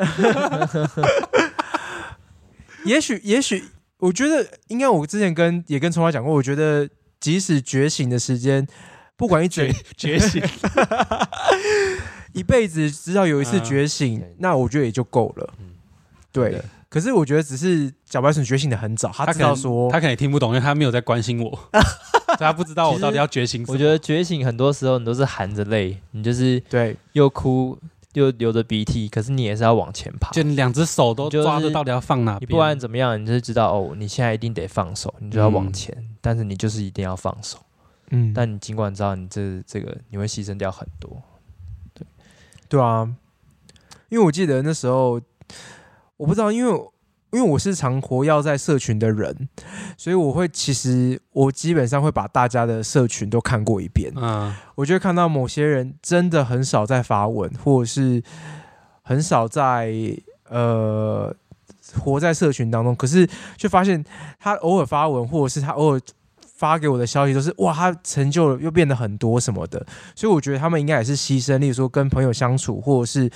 [2.84, 3.64] 也许，也许，
[3.98, 6.88] 我觉得应该我之前跟也跟聪华讲过，我觉得
[7.20, 8.66] 即使觉醒的时间，
[9.16, 10.42] 不管一觉觉醒，
[12.34, 14.34] 一辈子，只要有一次嗯觉醒，对。
[14.38, 15.54] 那我觉得也就够了。
[15.60, 15.70] 嗯。
[16.32, 16.50] 对。
[16.50, 21.70] 对，可是我觉得只是小白鼠觉醒的很早，他知他可能道说他可能也听不懂，因为他没有在关心我，
[22.36, 23.64] 所以他不知道我到底要觉醒。
[23.68, 27.78] 我觉得觉醒很多时候你都是含着泪，你就是对，又哭
[28.14, 30.30] 又流着鼻涕，可是你也是要往前爬。
[30.32, 32.40] 就你两只手都抓着，到底要放哪边？
[32.42, 37.58] 你不管怎么样，你就是知道哦，你现在一定得放手，你就要往嗯前，但是你就是一定要放手。
[38.10, 41.22] 嗯，但你尽管知道你这这个你会牺牲掉很多，
[41.94, 42.06] 对
[42.68, 43.08] 对啊，
[44.10, 45.18] 因为我记得那时候，
[46.18, 46.90] 我不知道，因为
[47.32, 49.48] 因为我是常活跃在社群的人，
[49.96, 58.22] 所以我会其实我基本上会把大家的社群都看过一遍，嗯，我就会看到某些人真的很少在发文，或者是
[59.02, 59.92] 很少在
[60.48, 61.34] 呃
[61.98, 63.26] 活在社群当中，可是
[63.56, 64.04] 却发现
[64.38, 66.00] 他偶尔发文，或者是他偶尔
[66.44, 73.30] 发给我的消息都是哇，他成就了又变得很多什么的，所以我觉得他们应该也是牺牲，例如说跟朋友相处，或者是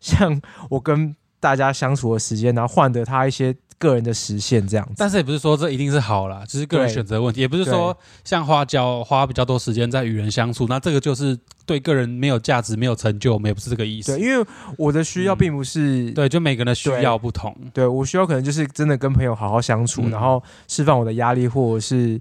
[0.00, 0.40] 像
[0.70, 1.14] 我跟
[1.44, 4.94] 大家相处的时间，然后换得他一些个人的实现这样子。
[4.96, 14.16] 但是也不是说这一定是好啦，只是个人选择问题，也不是说像花椒花比较多时间在与人相处，那这个就是对个人没有价值、没有成就，我们也不是这个意思。
[14.16, 14.42] 对，因为
[14.78, 17.54] 我的需要嗯并不是对，就每个人的需要不同。
[17.74, 22.18] 对我需要可能就是真的跟朋友好好相处，嗯然后释放我的压力，或者是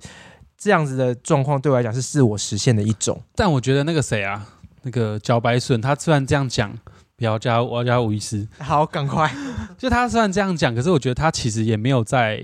[0.58, 3.22] 这样子的状况对我来讲是自我实现的一种。
[3.36, 4.46] 但我觉得那个谁啊，
[4.82, 6.78] 那个茭白笋，他虽然这样讲，
[7.16, 9.34] 不要加我要加吴医师，好，赶快，
[9.78, 12.44] 就他虽然这样讲，可是我觉得他其实也没有在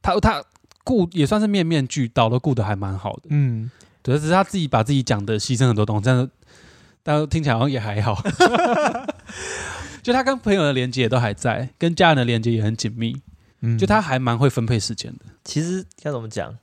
[0.00, 0.42] 他他
[0.84, 3.22] 顾也算是面面俱到，都顾得还蛮好的。
[3.30, 3.70] 嗯，
[4.02, 6.30] 对，只是他自己把自己讲的牺牲很多东西，但是
[7.02, 8.22] 但听起来好像也还好。
[10.02, 13.16] 就他跟朋友的连接也都还在，跟家人的连接也很紧密，
[13.62, 15.20] 嗯就他还蛮会分配时间的。
[15.44, 16.56] 其实该怎么讲？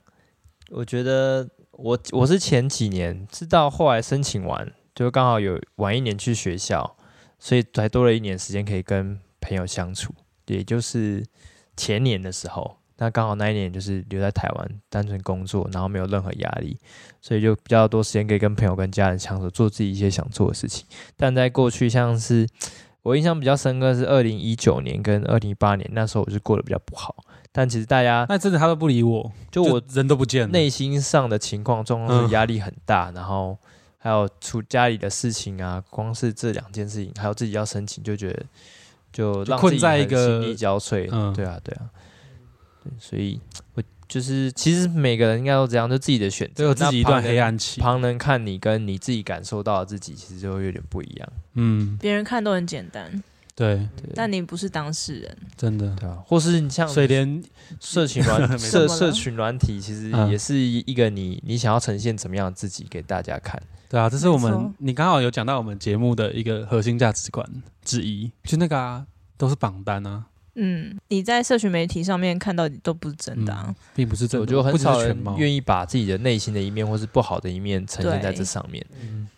[0.70, 6.96] 我觉得我我是前几年是到后来申请完，就刚好有晚一年去学校，
[7.42, 10.14] 所以才多了一年时间可以跟朋友相处。
[10.46, 11.24] 也就是
[11.76, 16.78] 前年的时候，那刚好那一年就是留在台湾，单纯工作，然后没有任何压力，
[17.20, 20.86] 所以就比较多时间可以跟朋友、跟家人相处，做自己一些想做的事情。
[21.16, 22.46] 但在过去，像是
[23.02, 27.16] 我印象比较深刻是二零一九年跟二零一八年，那时候我就过得比较不好。
[27.50, 30.48] 但其实大家那真的他都不理我，就我人都不见了。
[30.48, 33.58] 内心上的情况状况嗯是压力很大，然后
[34.04, 38.44] 还有出家里的事情啊，光是这两件事情，还有自己要申请，就觉得
[39.12, 41.08] 就让自己很在一个心力交瘁。
[41.12, 41.88] 嗯对啊，对啊，
[42.82, 43.40] 对，所以
[43.74, 47.80] 我就是其实每个人应该都这样，就自己的选择，都有自己一段黑暗期。
[47.80, 51.28] 旁人看你跟你自己感受到的自己，其实就会有点不一样。
[51.54, 53.22] 嗯，别人看都很简单，
[53.54, 55.36] 对，对，但你不是当事人。
[55.56, 55.94] 真的。
[55.96, 57.42] 对啊，或是你像所以连
[57.80, 63.62] 社群软 没社社群软体，其实嗯也是一个你你想要呈现怎么样的自己给大家看。
[63.88, 67.46] 对啊，这是我们你刚好有讲到我们节目的一个核心价值观
[67.84, 70.24] 之一，就那个啊，都是榜单啊，
[70.54, 75.14] 嗯，你在社群媒体上面看到的都不是真的、啊嗯并不是真的，我觉得很少人。
[75.36, 78.84] 愿意把自己的内心的一面或是不好的一面呈现在这上面。
[79.02, 79.28] 嗯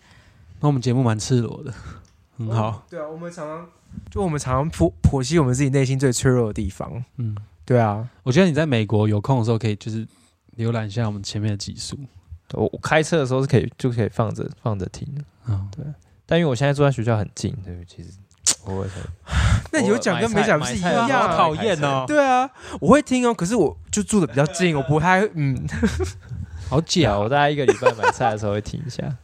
[0.61, 1.75] 那我们节目蛮赤裸的，
[2.39, 2.87] 很好。
[2.89, 3.69] 对啊，我们常常
[4.11, 7.05] 就我们常常剖剖析我们自己内心最脆弱的地方。
[7.17, 10.07] 嗯，对啊，我觉得你在美国有空的时候，可以就是
[10.57, 11.99] 浏览一下我们前面的集数。
[12.53, 15.95] 我我开车的时候是可以就可以放着放着听的，嗯，
[16.27, 18.11] 但因为我现在住在学校很近，对，其实
[18.67, 18.95] 偶尔才
[19.73, 21.09] 那你有讲跟没讲不是一样？
[21.09, 22.49] 好讨厌哦，对啊，
[22.81, 25.67] 我会听哦，可是我就住的比较近，我不太嗯。
[26.69, 27.03] 好假。
[27.03, 27.23] 假哦。
[27.25, 29.17] 我大概一个礼拜买菜的时候会听一下。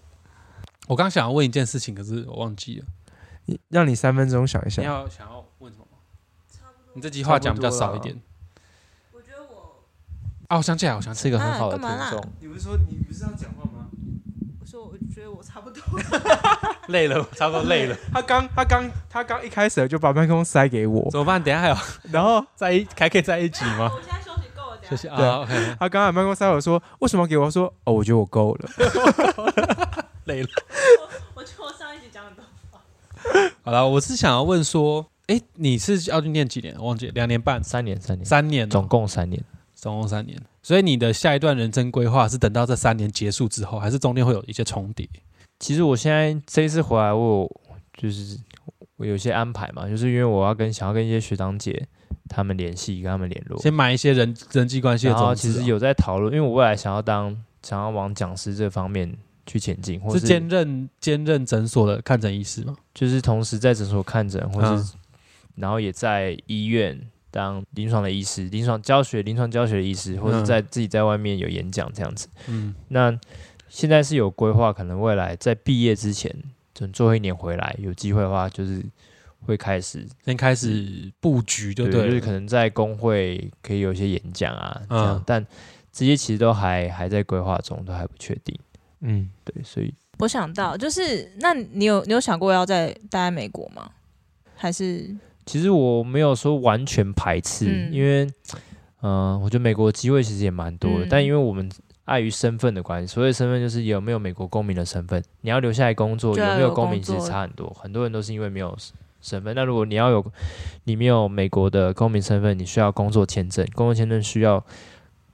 [0.89, 2.87] 我刚想要问一件事情，可是我忘记了。
[3.51, 4.85] 你让你三分钟想一你。
[4.85, 5.99] 要想要问什么吗？
[6.95, 8.17] 你这句话讲比较少一点。
[9.13, 9.83] 我觉得我，
[10.47, 13.89] 啊，我想起来，我想起是一个很好的听众，你不是说你不是要讲话吗？
[14.61, 15.83] 我说我觉得我差不多。
[15.99, 21.43] 来， 累了，差不多累了， 他刚他刚他刚一开始就把麦克风塞给我，怎么办？
[21.43, 21.77] 等一下还有
[22.13, 23.91] 然后在一还可以在一起吗？
[23.93, 24.31] 我现在休
[24.89, 27.45] 谢谢对啊，OK，他刚刚办公室我说为什么要给我？
[27.47, 28.69] 我说哦，我觉得我够了。
[30.25, 30.49] 累了。
[31.35, 32.45] 我觉得我上一集讲很多。
[33.63, 36.75] 好了，我是想要问说，哎，你是要去念几年？
[36.79, 39.43] 我忘记两年半，三年三年，三年哦，总共三年。
[39.75, 40.39] 总共三年。
[40.63, 45.09] 所以你的下一段人生规划是等到这三年结束之后，还是中间会有一些重叠？
[45.59, 47.57] 其实我现在这一次回来，我有
[47.97, 48.39] 就是
[48.97, 51.87] 我有些安排嘛，就是因为我要跟想要跟一些学长姐
[52.29, 53.61] 他们联系，跟他们联络。
[53.61, 55.53] 先买一些人人际关系的然后种子啊。
[55.53, 59.15] 其实有在讨论，因为我未来想要当想要往讲师这方面
[59.51, 62.77] 去前进，或是是兼任兼任诊所的看诊医师吗？
[62.95, 64.89] 就是同时在诊所看诊，或是、嗯
[65.57, 66.99] 然后也在医院
[67.31, 72.29] 当临床的医师、临床教学、临床教学的医师，或者嗯在自己在外面有演讲这样子。
[72.47, 73.19] 嗯，那
[73.69, 76.35] 现在是有规划，可能未来在毕业之前，
[76.73, 78.83] 就最后一年回来，有机会的话，就是
[79.41, 85.47] 会开始先开始布局就对，对，就是可能在工会可以有一些演讲啊，这样，嗯但
[85.93, 88.57] 这些其实都还还在规划中，都还不确定。
[89.01, 93.91] 嗯，对，所以我想到，就是那你有你有想过要在待在美国吗？
[94.57, 98.31] 还是其实我没有说完全排斥，嗯因为，
[99.03, 101.71] 嗯、我觉得美国机会其实也蛮多的，嗯但因为我们
[102.05, 108.77] 碍于身份的关系，所谓身份就是有没有美国公民的身份，你要留下来工作，就要有没有有公民其实作差很多，很多人都是因为没有
[109.23, 109.55] 身份。
[109.55, 110.33] 那如果你要有，
[110.85, 114.63] 你没有美国的公民身份，你需要工作签证，工作签证需要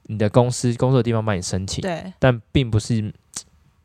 [0.04, 3.12] 你的公司工作的地方帮你申请，对但并不是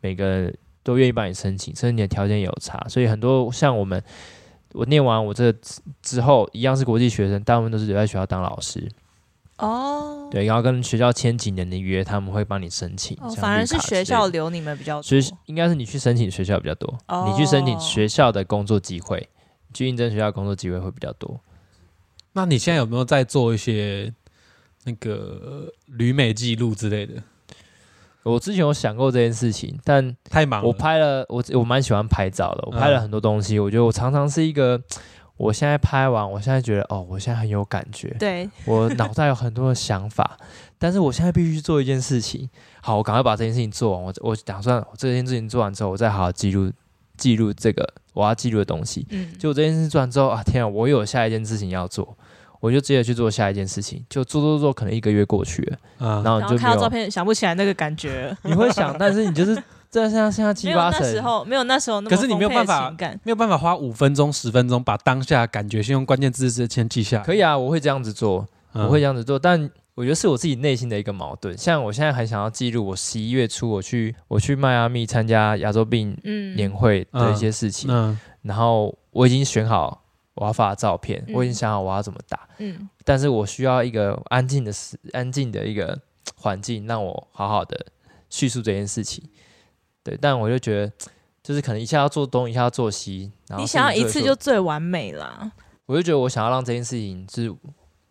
[0.01, 4.03] 每个人都愿意帮你申请，甚至你的条件也有差，所以很多像我们，
[4.73, 8.89] 我念完我这之之后，一样是国际学生，大部分都是留在学校当老师，
[9.57, 13.77] 哦，对，然后跟学校签几年的约，他们会帮你申请，哦，反而是。
[13.79, 15.03] 学校留你们比较多。
[15.03, 19.29] 学应该是你去申请学校比较多，哦你去申请学校的工作机会，
[19.73, 21.39] 去应征学校工作机会会比较多。
[22.33, 24.11] 那你现在有没有在做一些
[24.85, 27.21] 那个旅美记录之类的？
[28.23, 33.57] 我之前有想过这件事情，但太忙了，我拍了，我我蛮喜欢拍照的，我拍了嗯很多东西。
[33.57, 34.79] 我觉得我常常是一个，
[35.37, 40.37] 我现在拍完，我现在觉得哦，我现在很有感觉，对，我脑袋有很多的想法，
[40.77, 42.47] 但是我现在必须去做一件事情。
[42.81, 44.03] 好，我赶快把这件事情做完。
[44.03, 46.71] 我我打算我这件事情做完之后，我再好好记录
[47.17, 49.05] 记录这个我要记录的东西。
[49.09, 52.17] 嗯，就这件事做完之后啊，天啊，我有下一件事情要做，
[52.61, 54.01] 我就直接去做下一件事情。
[54.09, 62.95] 就做做做，可能一个月过去了，啊然后你就看到照片想不起来那个感觉， 你会想，但是你就是这像像七没有那八成，时候没有那时候那么可是你没有办法。
[63.23, 67.23] 没有办法花五分钟、十分钟把当下感觉先用关键字先记下来。
[67.23, 71.57] 可以啊，我会这样子做，嗯我会这样子做，但我觉得是我自己内心的一个矛盾。
[71.57, 80.00] 像我现在还想要记录我十一月初我去我去迈阿密参加亚洲病嗯，年会的一些事情，嗯然后我已经选好
[80.33, 85.99] 我要发的照片，嗯我已经想好我要怎么打，嗯但是我需要一个安静的时安静的一个
[86.35, 87.85] 环境，让我好好的
[88.29, 89.23] 叙述这件事情。
[90.03, 90.91] 对，但我就觉得。
[91.43, 95.51] 就是可能一下要做东，一下要做西，然后你想要一次就最完美啦。
[95.87, 97.51] 我就觉得我想要让这件事情是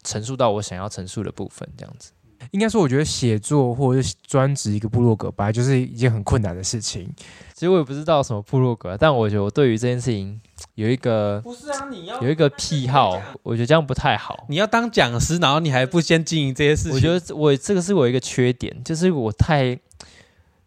[0.03, 2.11] 陈述到我想要陈述的部分，这样子。
[2.51, 7.09] 应该说，我觉得写作或者是专职一个部落格，本来就是一件很困难的事情。
[7.55, 10.41] 其实我也不知道什么部落格，但我觉得我对于这件事情
[10.75, 14.47] 有一个不是啊，你要有一个癖好，我觉得这样不太好。
[14.49, 19.79] 你要当讲师，然后你还不先经营这些事情，我觉得我这个是我一个缺点，就是我太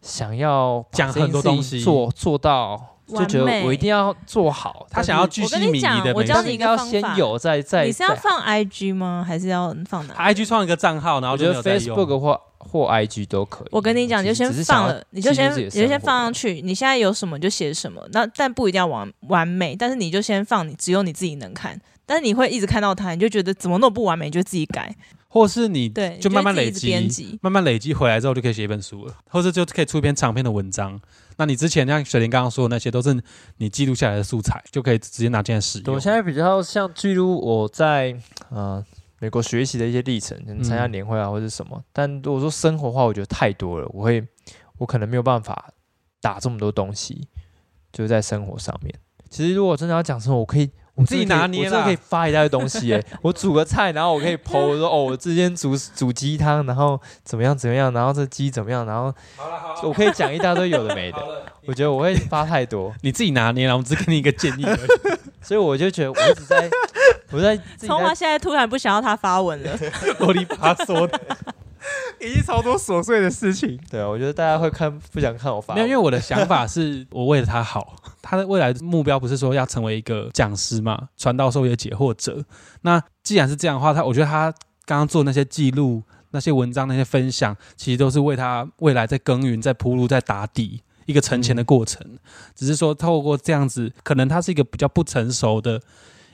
[0.00, 4.86] 想要讲很多东西做做到，就觉得我一定要做好。
[4.90, 9.24] 他想要去，我跟巨细靡遗你的美食教你一个要方法先有，再再再你是要放 IG 吗？
[9.26, 10.14] 还是要放哪？
[10.14, 13.68] 他 IG 创一个账号，然后我觉得就 Facebook 或或 IG 都可以。
[13.70, 16.62] 我跟你讲，你就先放了，你就先你就先放上去。
[16.62, 21.78] 你现在有什么就写什么，那但不一定要完完美，但是你就先放，你只有你自己能看。
[22.06, 24.94] 但是你会一直看到它，你就觉得怎么那么不完美，你就自己改。
[25.26, 31.00] 或是你对，就慢慢累积，慢慢累积回来之后就可以写一本书了，或者就可以出一篇长篇的文章。
[31.36, 33.22] 那你之前像雪玲刚刚说的那些，都是
[33.58, 36.00] 你记录下来的素材，就可以直接拿进来使用我。
[36.00, 38.16] 现在比较像记录我在
[38.50, 38.84] 呃
[39.20, 41.82] 美国学习的一些历程，能参加嗯年会啊或者什么。
[41.92, 44.26] 但如果说生活化，我觉得太多了，我会
[44.78, 45.72] 我可能没有办法
[46.20, 47.28] 打这么多东西，
[47.92, 48.94] 就是在生活上面。
[49.28, 50.70] 其实如果真的要讲生活，我可以。
[50.94, 53.04] 我你自己拿捏啦我真的可以发一大堆东西耶！
[53.20, 59.12] 我煮个菜，然后我可以 PO 我说哦，我之前煮煮鸡汤，然后怎么样怎么样，然后这鸡怎么样，然后
[59.82, 61.18] 我可以讲一大堆有的没的。
[61.66, 64.78] 我觉得我会发太多，你自己拿捏了，我们只给你一个建议而已。
[65.42, 66.70] 所以我就觉得我一直在，
[67.32, 69.78] 我在自己在葱花现在突然不想要他发文了，
[70.20, 71.20] 啰里吧嗦的，
[72.20, 73.78] 已经超多琐碎的事情。
[73.90, 82.44] 对啊，我觉得大家会看不想看我发没有，因为我的想法是 我为了他好，他的未来目标不是说要成为一个讲师嘛，传道授业解惑者。
[82.82, 84.52] 那既然是这样的话，他我觉得他
[84.86, 92.18] 刚刚做那些记录，那些文章、那些分享，其实都是为他未来在耕耘、在铺路、在打底一个存钱的过程。
[92.54, 95.80] 只是说透过这样子，可能它是一个比较不成熟的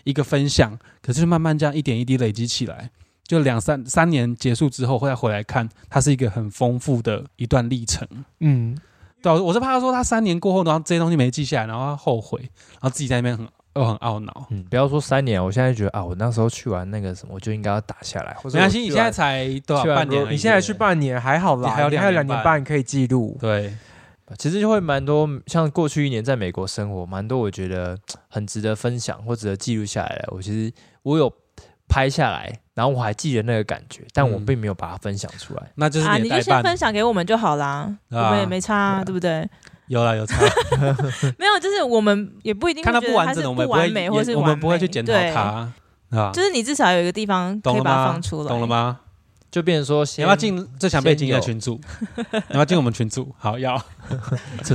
[0.05, 2.91] 一个分享，可是慢慢这样一点一滴累积起来，
[3.31, 8.05] 就两三三年结束之后，再回来看，它是一个很丰富的一段历程。
[8.41, 8.77] 嗯，
[9.23, 14.49] 对啊、我是怕他说他三年过后，然后这些东西没记下来，然后他后悔，然后自己在那边很又很懊恼。
[14.51, 20.29] 嗯，不要说三年，我现在觉得啊，我那时候去完那个什么，我就应该要打下来，或者没关你现在才多少半年？
[20.29, 23.39] 你现在去半年还好啦，还有还有两两年半年半可以记录。
[23.41, 23.73] 对，
[24.39, 30.29] 其实就会蛮多，像过去一年在美国生活，蛮多我觉得很值得分享或值得记录下来的。
[30.33, 30.73] 我其实
[31.05, 31.33] 我有
[31.91, 35.63] 拍下来，然后我还记得那个感觉，但我嗯并没有把它分享出来。
[35.75, 36.39] 那就是啊，你的代办。
[36.39, 39.51] 你就先分享给我们就好啦，我啊们也没差啊，对啊对不对？
[39.89, 40.39] 有了有差，
[41.37, 45.73] 没有，就是我们也不一定看到不完整的，我们不完美，或是我们不会去检讨它，
[46.17, 48.07] 啊，就是你至少有一个地方可以把它懂了吗？
[48.13, 48.67] 放出来，懂了？
[48.69, 49.01] 吗？
[49.51, 51.81] 就变成说你先，要不要进最想被经营的群组？
[52.17, 53.35] 你要不要进我们群组？
[53.37, 53.73] 好，要，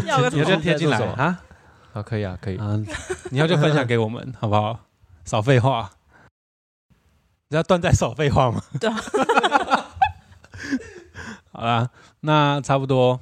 [0.05, 1.39] 要就贴进来啊。
[1.93, 2.57] 好，可以啊，可以。
[2.59, 2.85] 嗯，
[3.31, 4.77] 你要就分享给我们，好不好？
[5.23, 5.89] 少废话。
[7.55, 8.61] 你知道段在少废话吗？
[8.81, 8.99] 对啊。
[11.53, 11.89] 好啦，
[12.19, 13.17] 那差不多。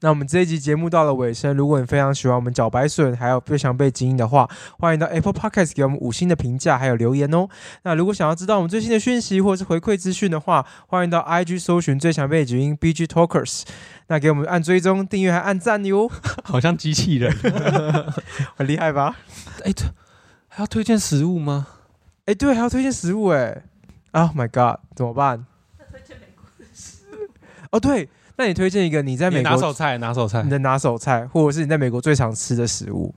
[0.00, 4.50] 那我们这一集节目到了尾声，如果你非常喜欢我们茭白笋，还有最想被精英的话，
[4.80, 7.46] 欢迎到 Apple Podcast 给我们五星的评价，还有留言哦。
[7.84, 13.62] 那如果想要知道我们最新的讯息或者是回馈资讯的话，欢迎到 IG 搜寻最想被经营 BG Talkers，
[14.08, 16.10] 那给我们按追踪、订阅还按赞哟，
[16.42, 17.32] 好像机器人。
[18.56, 19.14] 很厉害吧？
[19.64, 19.84] 哎、这
[20.48, 21.68] 还要推荐食物吗？
[22.26, 23.62] 哎，对，还要推荐食物哎
[24.12, 25.44] ，Oh my god，怎么办？
[27.70, 30.50] 哦，对，那你推荐一个你在美国拿手菜，拿手菜你。
[30.50, 33.14] 的拿手菜，或者是你在美国最常吃的食物？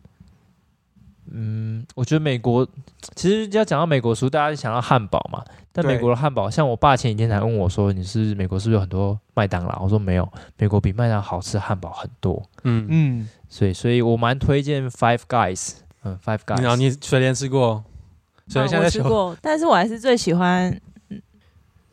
[1.29, 2.67] 嗯，我觉得美国
[3.15, 5.43] 其实要讲到美国食物，大家想到汉堡嘛。
[5.71, 10.27] 但美国的汉堡，像我爸前几天才问我说：“你是美国是不是有很多麦当劳？”我说没有，
[10.57, 12.41] 美国比麦当劳好吃汉堡很多。
[12.63, 15.73] 嗯，嗯，所以，所以我蛮推荐 Five Guys。
[16.03, 16.75] 嗯，Five Guys。
[16.77, 17.83] 你随便吃过？
[18.47, 20.71] 水莲嗯现在在求我吃过，但是我还是最喜欢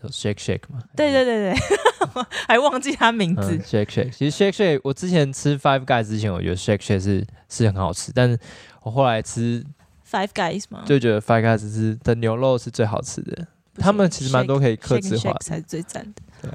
[0.05, 0.81] ，Shake Shake 嘛。
[0.97, 1.57] 对对对对，
[2.47, 3.61] 还忘记他名字嗯。
[3.61, 4.11] ，Shake Shake。
[4.11, 8.39] 其实 Shake Shake，我之前吃 Five Guys 之前，我觉得 Shake Shake 是是很好吃，但是
[8.83, 9.65] 我后来吃
[10.09, 10.85] Five Guys 嘛？
[10.87, 13.47] 就觉得 Five Guys 是的牛肉是最好吃的。
[13.77, 16.51] 他们其实蛮多可以克 Shake 制化才是最赞的。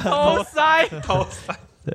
[0.00, 1.54] 偷 塞， 偷塞。
[1.84, 1.94] 对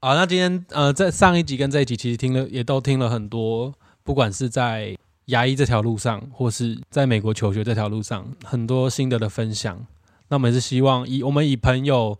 [0.00, 4.96] 好，那今天呃，在上一集跟这一集其实听了也都听了很多，不管是在
[5.26, 9.86] 牙医这条路上，或是在美国求学这条路上，很多心得的分享。
[10.28, 12.18] 那我们也是希望以我们以朋友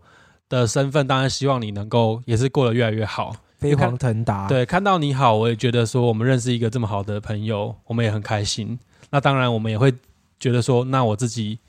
[0.49, 3.35] 的身份，当然希望你能够也是过得越来越好。
[3.59, 8.79] 飞黄腾达。，对，看到你好，我也觉得说我们认识一个这么好的朋友，我们也很开心。
[9.11, 9.93] 那当然，我们也会
[10.39, 11.59] 觉得说，那我自己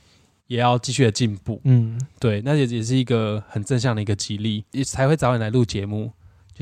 [0.47, 1.61] 也要继续的进步。
[1.65, 6.11] 嗯，对，那也也是一个很正向的一个激励，也才会找你来录节目，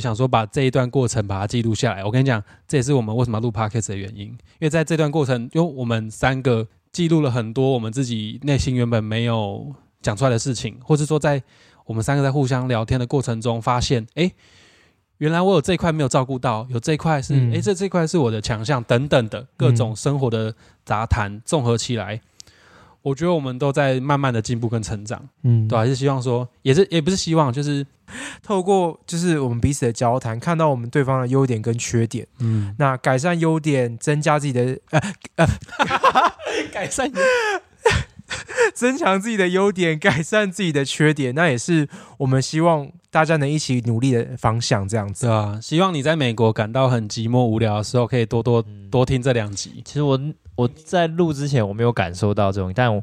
[0.00, 2.02] 就想说把这一段过程把它记录下来。
[2.02, 11.42] 我跟你讲，这也是我们为什么要录 podcast 的原因，因为在这段过程，因为我们三个记录了很多我们自己内心原本没有讲出来的事情，或是说在
[11.84, 14.32] 我们三个在互相聊天的过程中，发现，哎，
[15.18, 22.18] 原来我有这一块没有照顾到，有这一块是，哎、嗯这这块是我的强项，等等的各种生活的杂谈综合起来。
[23.02, 27.86] 我觉得我们都在慢慢的进步跟成长，嗯，对、啊，还是希望说，也是也不是希望，就是
[28.42, 35.00] 透过就是我们彼此的交谈，看到我们对方的优点跟缺点，嗯，那改善优点，增加自己的呃
[35.36, 35.46] 呃
[36.72, 37.10] 改善
[38.74, 41.88] 增强自己的优点，改善自己的缺点，那也是
[42.18, 44.88] 我们希望大家能一起努力的方向。
[44.88, 49.82] 这样子，对啊，希望你在美国感到很寂寞无聊的时候，可以多多嗯多听这两集。
[49.84, 50.18] 其实我
[50.54, 53.02] 我在录之前我没有感受到这种，但我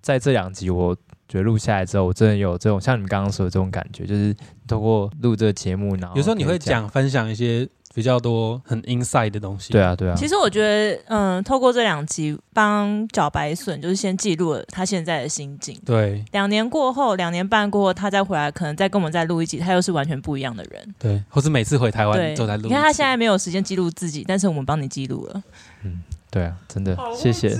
[0.00, 0.96] 在这两集我
[1.32, 4.36] 觉得录下来之后，我真的有这种像你们刚刚说的这种感觉，就是
[4.68, 9.72] 透过录这个节目，然后有时候你会讲分享一些比较多很 inside 的东西。
[9.72, 15.80] 对，啊对啊，其实我觉得，嗯，透过这两集帮小白笋，就是先记录了他现在的心境。
[15.86, 20.94] 对两年过后，两年半过后，他再回来，可能再跟我们再录一集，他又是完全不一样的人。
[20.98, 22.64] 对，或是每次回台湾，都在录。
[22.64, 25.42] 你看他现在没有时间记录自己，但是我们帮你记录了。
[25.82, 27.58] 嗯对啊，真的谢谢，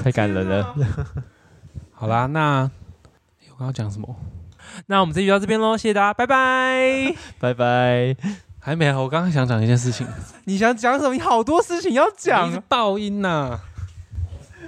[0.00, 0.74] 太感人了。
[2.02, 2.62] 好啦，那
[3.50, 4.12] 我刚刚讲什么？
[4.86, 7.14] 那我们这集就到这边喽，谢谢大家，拜拜。
[7.38, 8.16] 拜拜。
[8.58, 10.04] 还没啊，我刚刚想讲一件事情，
[10.46, 11.14] 你想讲什么？
[11.14, 12.60] 你好多事情要讲。
[12.62, 13.60] 爆音呐、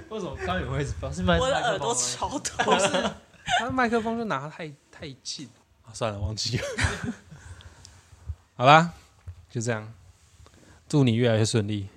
[0.07, 1.13] 为什么刚有位置放？
[1.13, 2.73] 是麦我的耳朵超痛。
[3.59, 5.49] 他的麦克风就拿得太太近
[5.83, 6.63] 啊，算了，忘记了。
[8.55, 8.91] 好啦，
[9.49, 9.91] 就这样，
[10.87, 11.89] 祝你越来越顺利。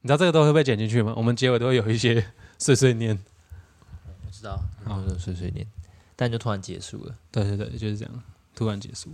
[0.00, 1.12] 你知道这个都会被剪进去吗？
[1.18, 3.22] 我们结尾都会有一些碎碎念。
[4.46, 5.66] 道，好就碎碎念，
[6.14, 7.14] 但就突然结束了。
[7.30, 8.22] 对对对，就是这样，
[8.54, 9.10] 突然结束。